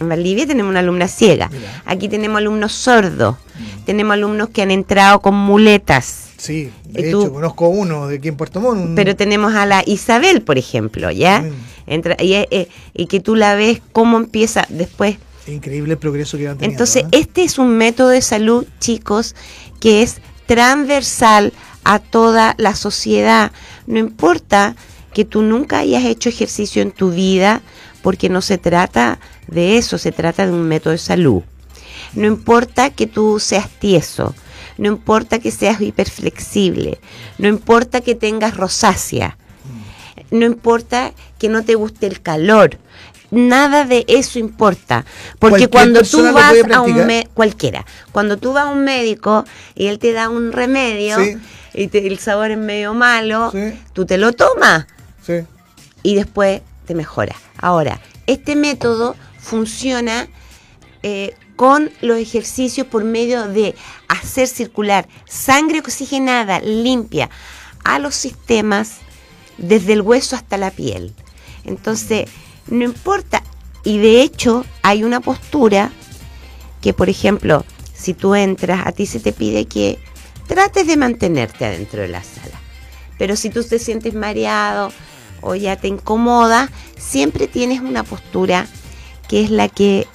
En 0.00 0.08
Valdivia 0.08 0.46
tenemos 0.46 0.70
una 0.70 0.80
alumna 0.80 1.08
ciega. 1.08 1.48
Mira. 1.50 1.82
Aquí 1.84 2.08
tenemos 2.08 2.38
alumnos 2.38 2.72
sordos. 2.72 3.36
Tenemos 3.84 4.14
alumnos 4.14 4.50
que 4.50 4.62
han 4.62 4.70
entrado 4.70 5.20
con 5.20 5.34
muletas. 5.34 6.26
Sí, 6.36 6.70
¿Y 6.90 7.02
de 7.02 7.10
tú? 7.10 7.22
hecho, 7.22 7.32
conozco 7.32 7.68
uno 7.68 8.06
de 8.06 8.16
aquí 8.18 8.28
en 8.28 8.36
Puerto 8.36 8.60
Montt. 8.60 8.80
un- 8.90 8.94
Pero 8.94 9.16
tenemos 9.16 9.54
a 9.54 9.66
la 9.66 9.82
Isabel, 9.84 10.42
por 10.42 10.56
ejemplo, 10.56 11.10
¿ya? 11.10 11.40
Mm. 11.40 11.52
Entra, 11.88 12.16
y, 12.20 12.34
eh, 12.34 12.68
y 12.94 13.06
que 13.06 13.18
tú 13.18 13.34
la 13.34 13.54
ves 13.56 13.80
cómo 13.92 14.18
empieza 14.18 14.64
después. 14.68 15.16
Increíble 15.48 15.94
el 15.94 15.98
progreso 15.98 16.36
que 16.38 16.46
van 16.46 16.58
teniendo. 16.58 16.74
Entonces, 16.74 17.04
¿eh? 17.04 17.08
este 17.20 17.42
es 17.42 17.58
un 17.58 17.76
método 17.76 18.08
de 18.10 18.22
salud, 18.22 18.66
chicos, 18.78 19.34
que 19.80 20.02
es 20.02 20.18
transversal 20.46 21.52
a 21.84 21.98
toda 21.98 22.54
la 22.58 22.74
sociedad. 22.76 23.50
No 23.86 23.98
importa 23.98 24.76
que 25.14 25.24
tú 25.24 25.42
nunca 25.42 25.78
hayas 25.78 26.04
hecho 26.04 26.28
ejercicio 26.28 26.82
en 26.82 26.90
tu 26.92 27.10
vida, 27.10 27.62
porque 28.02 28.28
no 28.28 28.40
se 28.42 28.58
trata 28.58 29.18
de 29.46 29.76
eso, 29.78 29.98
se 29.98 30.12
trata 30.12 30.46
de 30.46 30.52
un 30.52 30.62
método 30.68 30.92
de 30.92 30.98
salud. 30.98 31.42
No 32.14 32.26
importa 32.26 32.90
que 32.90 33.06
tú 33.06 33.38
seas 33.40 33.68
tieso, 33.78 34.34
no 34.78 34.88
importa 34.88 35.38
que 35.40 35.50
seas 35.50 35.80
hiperflexible, 35.80 36.98
no 37.38 37.48
importa 37.48 38.00
que 38.00 38.14
tengas 38.14 38.56
rosácea, 38.56 39.36
no 40.30 40.44
importa 40.46 41.12
que 41.38 41.48
no 41.48 41.64
te 41.64 41.74
guste 41.74 42.06
el 42.06 42.20
calor. 42.22 42.78
Nada 43.30 43.84
de 43.84 44.06
eso 44.08 44.38
importa, 44.38 45.04
porque 45.38 45.68
cuando 45.68 46.00
tú 46.02 46.22
vas 46.32 46.54
a 46.72 46.80
un 46.80 47.06
me- 47.06 47.28
cualquiera, 47.34 47.84
cuando 48.10 48.38
tú 48.38 48.54
vas 48.54 48.66
a 48.66 48.70
un 48.70 48.84
médico 48.84 49.44
y 49.74 49.88
él 49.88 49.98
te 49.98 50.12
da 50.12 50.30
un 50.30 50.50
remedio 50.50 51.22
Sí. 51.22 51.36
y 51.74 51.88
te- 51.88 52.06
el 52.06 52.18
sabor 52.18 52.50
es 52.52 52.58
medio 52.58 52.94
malo, 52.94 53.50
Sí. 53.52 53.78
tú 53.92 54.06
te 54.06 54.16
lo 54.16 54.32
tomas 54.32 54.86
Sí. 55.26 55.40
y 56.02 56.14
después 56.14 56.62
mejora. 56.94 57.36
Ahora, 57.56 58.00
este 58.26 58.56
método 58.56 59.16
funciona 59.38 60.28
eh, 61.02 61.34
con 61.56 61.90
los 62.02 62.18
ejercicios 62.18 62.86
por 62.86 63.04
medio 63.04 63.48
de 63.48 63.74
hacer 64.06 64.46
circular 64.46 65.08
sangre 65.26 65.80
oxigenada, 65.80 66.60
limpia, 66.60 67.30
a 67.84 67.98
los 67.98 68.14
sistemas 68.14 68.98
desde 69.56 69.94
el 69.94 70.02
hueso 70.02 70.36
hasta 70.36 70.56
la 70.56 70.70
piel. 70.70 71.14
Entonces, 71.64 72.28
no 72.68 72.84
importa. 72.84 73.42
Y 73.84 73.98
de 73.98 74.22
hecho, 74.22 74.64
hay 74.82 75.04
una 75.04 75.20
postura 75.20 75.90
que, 76.80 76.92
por 76.92 77.08
ejemplo, 77.08 77.64
si 77.94 78.14
tú 78.14 78.34
entras, 78.34 78.86
a 78.86 78.92
ti 78.92 79.06
se 79.06 79.20
te 79.20 79.32
pide 79.32 79.66
que 79.66 79.98
trates 80.46 80.86
de 80.86 80.96
mantenerte 80.96 81.64
adentro 81.64 82.02
de 82.02 82.08
la 82.08 82.22
sala. 82.22 82.60
Pero 83.18 83.36
si 83.36 83.50
tú 83.50 83.64
te 83.64 83.78
sientes 83.78 84.14
mareado 84.14 84.92
o 85.40 85.54
ya 85.54 85.76
te 85.76 85.88
incomoda, 85.88 86.68
siempre 86.96 87.46
tienes 87.48 87.80
una 87.80 88.02
postura 88.04 88.66
que 89.28 89.42
es 89.44 89.50
la 89.50 89.68
que 89.68 90.06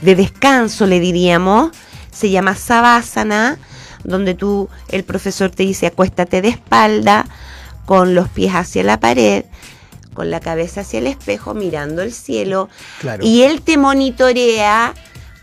de 0.00 0.14
descanso 0.14 0.86
le 0.86 1.00
diríamos, 1.00 1.70
se 2.10 2.30
llama 2.30 2.54
savasana, 2.54 3.58
donde 4.04 4.34
tú, 4.34 4.68
el 4.88 5.04
profesor 5.04 5.50
te 5.50 5.62
dice 5.62 5.86
acuéstate 5.86 6.42
de 6.42 6.48
espalda, 6.48 7.26
con 7.86 8.14
los 8.14 8.28
pies 8.28 8.52
hacia 8.54 8.82
la 8.84 8.98
pared, 9.00 9.44
con 10.14 10.30
la 10.30 10.40
cabeza 10.40 10.82
hacia 10.82 10.98
el 11.00 11.06
espejo, 11.06 11.54
mirando 11.54 12.02
el 12.02 12.12
cielo, 12.12 12.68
Claro. 13.00 13.24
y 13.24 13.42
él 13.42 13.62
te 13.62 13.76
monitorea 13.78 14.94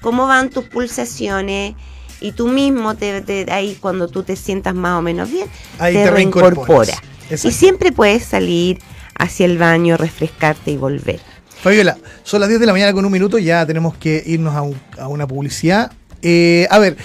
cómo 0.02 0.28
van 0.28 0.50
tus 0.50 0.66
pulsaciones 0.66 1.76
y 2.22 2.32
tú 2.34 2.48
mismo 2.48 2.96
te, 2.96 3.22
te- 3.22 3.52
ahí 3.52 3.78
cuando 3.80 4.08
tú 4.08 4.24
te 4.24 4.36
sientas 4.36 4.76
más 4.76 4.98
o 5.00 5.02
menos 5.02 5.30
bien 5.32 5.48
Ahí 5.80 5.94
te, 5.94 6.04
te 6.04 6.12
reincorporas. 6.12 7.00
Y 7.32 7.52
siempre 7.52 7.92
puedes 7.92 8.24
salir 8.26 8.80
hacia 9.18 9.46
el 9.46 9.58
baño 9.58 9.98
refrescarte 9.98 10.72
y 10.72 10.78
volver 10.78 11.20
Fabiola, 11.62 11.98
son 12.24 12.40
las 12.40 12.48
10 12.50 12.62
de 12.62 12.66
la 12.66 12.72
mañana 12.72 12.94
con 12.94 13.04
un 13.06 13.12
minuto, 13.12 13.38
ya 13.38 13.66
tenemos 13.66 13.98
que 13.98 14.24
irnos 14.26 14.56
a, 14.56 14.62
un- 14.62 14.80
a 14.98 15.10
una 15.10 15.28
publicidad. 15.28 15.92
Eh, 16.22 16.66
a 16.70 16.80
ver, 16.80 16.96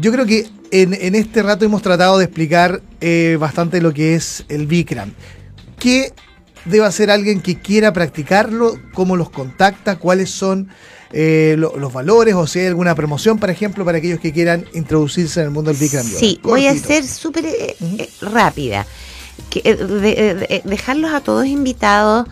yo 0.00 0.12
creo 0.12 0.26
que 0.26 0.48
en, 0.70 0.92
en 0.92 1.14
este 1.14 1.42
rato 1.42 1.64
hemos 1.64 1.80
tratado 1.80 2.18
de 2.18 2.24
explicar 2.26 2.82
eh, 3.00 3.38
bastante 3.40 3.80
lo 3.80 3.94
que 3.94 4.14
es 4.14 4.44
el 4.50 4.66
Bikram. 4.66 5.12
¿Qué 5.78 6.12
debe 6.66 6.84
hacer 6.84 7.10
alguien 7.10 7.40
que 7.40 7.58
quiera 7.58 7.94
practicarlo? 7.94 8.74
¿Cómo 8.92 9.16
los 9.16 9.30
contacta? 9.30 9.96
¿Cuáles 9.96 10.28
son 10.30 10.68
eh, 11.12 11.54
lo- 11.56 11.78
los 11.78 11.90
valores? 11.92 12.34
¿O 12.34 12.46
si 12.46 12.58
hay 12.58 12.66
alguna 12.66 12.94
promoción, 12.94 13.38
por 13.38 13.48
ejemplo, 13.48 13.82
para 13.86 13.96
aquellos 13.96 14.20
que 14.20 14.30
quieran 14.30 14.66
introducirse 14.74 15.40
en 15.40 15.46
el 15.46 15.52
mundo 15.52 15.70
del 15.72 15.80
Bikram? 15.80 16.04
Sí, 16.04 16.38
voy 16.42 16.66
a 16.66 16.74
ser 16.76 17.06
súper 17.06 17.46
eh, 17.46 17.76
rápida. 18.20 18.86
Que, 19.50 19.60
eh, 19.60 19.76
eh, 19.80 20.34
de- 20.34 20.62
dejarlos 20.64 21.12
a 21.12 21.20
todos 21.20 21.46
invitados. 21.46 22.26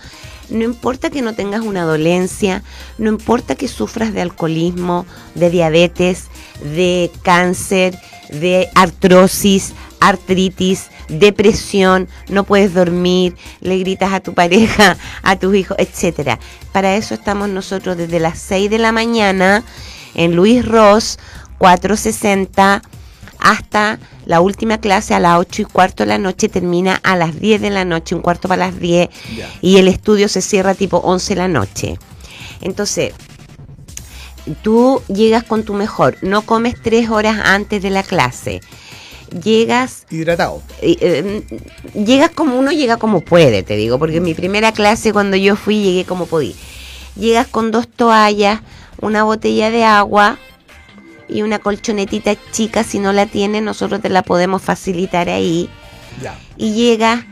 No 0.50 0.62
importa 0.64 1.08
que 1.08 1.22
no 1.22 1.34
tengas 1.34 1.62
una 1.62 1.84
dolencia, 1.84 2.62
no 2.98 3.08
importa 3.08 3.54
que 3.54 3.66
sufras 3.66 4.12
de 4.12 4.20
alcoholismo, 4.20 5.06
de 5.34 5.48
diabetes, 5.48 6.26
de 6.62 7.10
cáncer, 7.22 7.98
de 8.28 8.68
artrosis, 8.74 9.72
artritis, 10.00 10.88
depresión, 11.08 12.08
no 12.28 12.44
puedes 12.44 12.74
dormir, 12.74 13.36
le 13.60 13.78
gritas 13.78 14.12
a 14.12 14.20
tu 14.20 14.34
pareja, 14.34 14.98
a 15.22 15.36
tus 15.38 15.54
hijos, 15.56 15.78
etcétera. 15.80 16.38
Para 16.72 16.94
eso 16.96 17.14
estamos 17.14 17.48
nosotros 17.48 17.96
desde 17.96 18.20
las 18.20 18.38
6 18.38 18.68
de 18.68 18.78
la 18.78 18.92
mañana 18.92 19.62
en 20.14 20.36
Luis 20.36 20.64
Ross 20.64 21.18
460 21.56 22.82
hasta 23.44 23.98
la 24.24 24.40
última 24.40 24.78
clase 24.78 25.12
a 25.14 25.20
las 25.20 25.38
8 25.38 25.62
y 25.62 25.64
cuarto 25.66 26.02
de 26.02 26.08
la 26.08 26.18
noche 26.18 26.48
termina 26.48 26.98
a 27.02 27.14
las 27.14 27.38
10 27.38 27.60
de 27.60 27.68
la 27.70 27.84
noche, 27.84 28.14
un 28.14 28.22
cuarto 28.22 28.48
para 28.48 28.66
las 28.70 28.80
10 28.80 29.10
Ya. 29.36 29.48
y 29.60 29.76
el 29.76 29.86
estudio 29.88 30.28
se 30.28 30.40
cierra 30.40 30.74
tipo 30.74 30.96
11 30.96 31.34
de 31.34 31.40
la 31.40 31.48
noche. 31.48 31.98
Entonces, 32.62 33.12
tú 34.62 35.02
llegas 35.08 35.44
con 35.44 35.64
tu 35.64 35.74
mejor, 35.74 36.16
no 36.22 36.42
comes 36.42 36.74
tres 36.82 37.10
horas 37.10 37.38
antes 37.44 37.82
de 37.82 37.90
la 37.90 38.02
clase. 38.02 38.60
Llegas 39.42 40.06
Hidratado. 40.10 40.62
eh, 40.80 40.96
eh, 41.00 41.46
llegas 42.04 42.30
como 42.30 42.56
uno 42.58 42.70
llega 42.70 42.96
como 42.98 43.20
puede, 43.20 43.62
te 43.62 43.76
digo, 43.76 43.98
porque 43.98 44.18
en 44.18 44.22
mi 44.22 44.34
primera 44.34 44.72
clase 44.72 45.12
cuando 45.12 45.36
yo 45.36 45.56
fui 45.56 45.82
llegué 45.82 46.04
como 46.04 46.26
podí. 46.26 46.54
Llegas 47.16 47.46
con 47.48 47.70
dos 47.70 47.88
toallas, 47.88 48.60
una 49.00 49.22
botella 49.24 49.70
de 49.70 49.84
agua 49.84 50.38
y 51.28 51.42
una 51.42 51.58
colchonetita 51.58 52.34
chica, 52.52 52.84
si 52.84 52.98
no 52.98 53.12
la 53.12 53.26
tienes 53.26 53.62
nosotros 53.62 54.00
te 54.02 54.08
la 54.08 54.22
podemos 54.22 54.62
facilitar 54.62 55.28
ahí 55.28 55.68
Ya. 56.22 56.38
y 56.56 56.72
llegas 56.74 57.24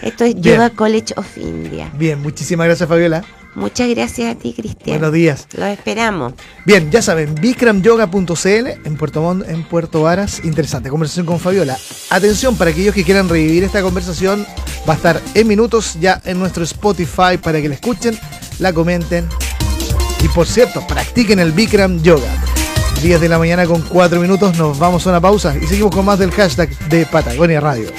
Esto 0.00 0.24
es 0.24 0.34
Bien. 0.34 0.54
Yoga 0.56 0.70
College 0.70 1.12
of 1.16 1.26
India. 1.36 1.90
Bien, 1.92 2.20
muchísimas 2.22 2.66
gracias, 2.66 2.88
Fabiola. 2.88 3.22
Muchas 3.54 3.88
gracias 3.90 4.34
a 4.34 4.38
ti, 4.38 4.54
Cristian. 4.54 4.98
Buenos 4.98 5.12
días. 5.12 5.46
Los 5.52 5.68
esperamos. 5.68 6.34
Bien, 6.64 6.90
ya 6.90 7.02
saben, 7.02 7.34
bikramyoga.cl 7.34 8.66
en 8.84 8.96
Puerto 8.96 9.22
Montt, 9.22 9.48
en 9.48 9.64
Puerto 9.64 10.02
Varas. 10.02 10.44
Interesante 10.44 10.88
conversación 10.88 11.26
con 11.26 11.38
Fabiola. 11.38 11.76
Atención 12.10 12.56
para 12.56 12.70
aquellos 12.70 12.94
que 12.94 13.04
quieran 13.04 13.28
revivir 13.28 13.64
esta 13.64 13.82
conversación, 13.82 14.46
va 14.88 14.94
a 14.94 14.96
estar 14.96 15.20
en 15.34 15.46
minutos 15.46 15.98
ya 16.00 16.20
en 16.24 16.38
nuestro 16.38 16.64
Spotify 16.64 17.36
para 17.42 17.60
que 17.60 17.68
la 17.68 17.74
escuchen, 17.74 18.18
la 18.58 18.72
comenten 18.72 19.28
y 20.22 20.28
por 20.28 20.46
cierto, 20.46 20.86
practiquen 20.86 21.40
el 21.40 21.50
Bikram 21.50 22.00
Yoga. 22.02 22.30
10 23.02 23.20
de 23.20 23.28
la 23.28 23.38
mañana 23.38 23.66
con 23.66 23.82
4 23.82 24.20
minutos. 24.20 24.56
Nos 24.56 24.78
vamos 24.78 25.04
a 25.06 25.10
una 25.10 25.20
pausa 25.20 25.56
y 25.60 25.66
seguimos 25.66 25.92
con 25.92 26.04
más 26.04 26.20
del 26.20 26.30
hashtag 26.30 26.70
de 26.88 27.04
Patagonia 27.06 27.60
Radio. 27.60 27.90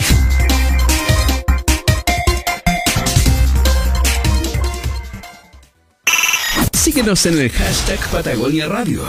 Síguenos 6.93 7.25
en 7.25 7.39
el 7.39 7.49
hashtag 7.49 7.99
Patagonia 8.12 8.67
Radio. 8.67 9.01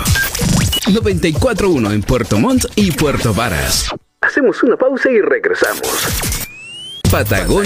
941 0.91 1.93
en 1.93 2.03
Puerto 2.03 2.39
Montt 2.39 2.65
y 2.77 2.91
Puerto 2.93 3.35
Varas. 3.35 3.91
Hacemos 4.23 4.63
una 4.63 4.75
pausa 4.75 5.11
y 5.11 5.21
regresamos. 5.21 5.83
Patagonia. 7.11 7.63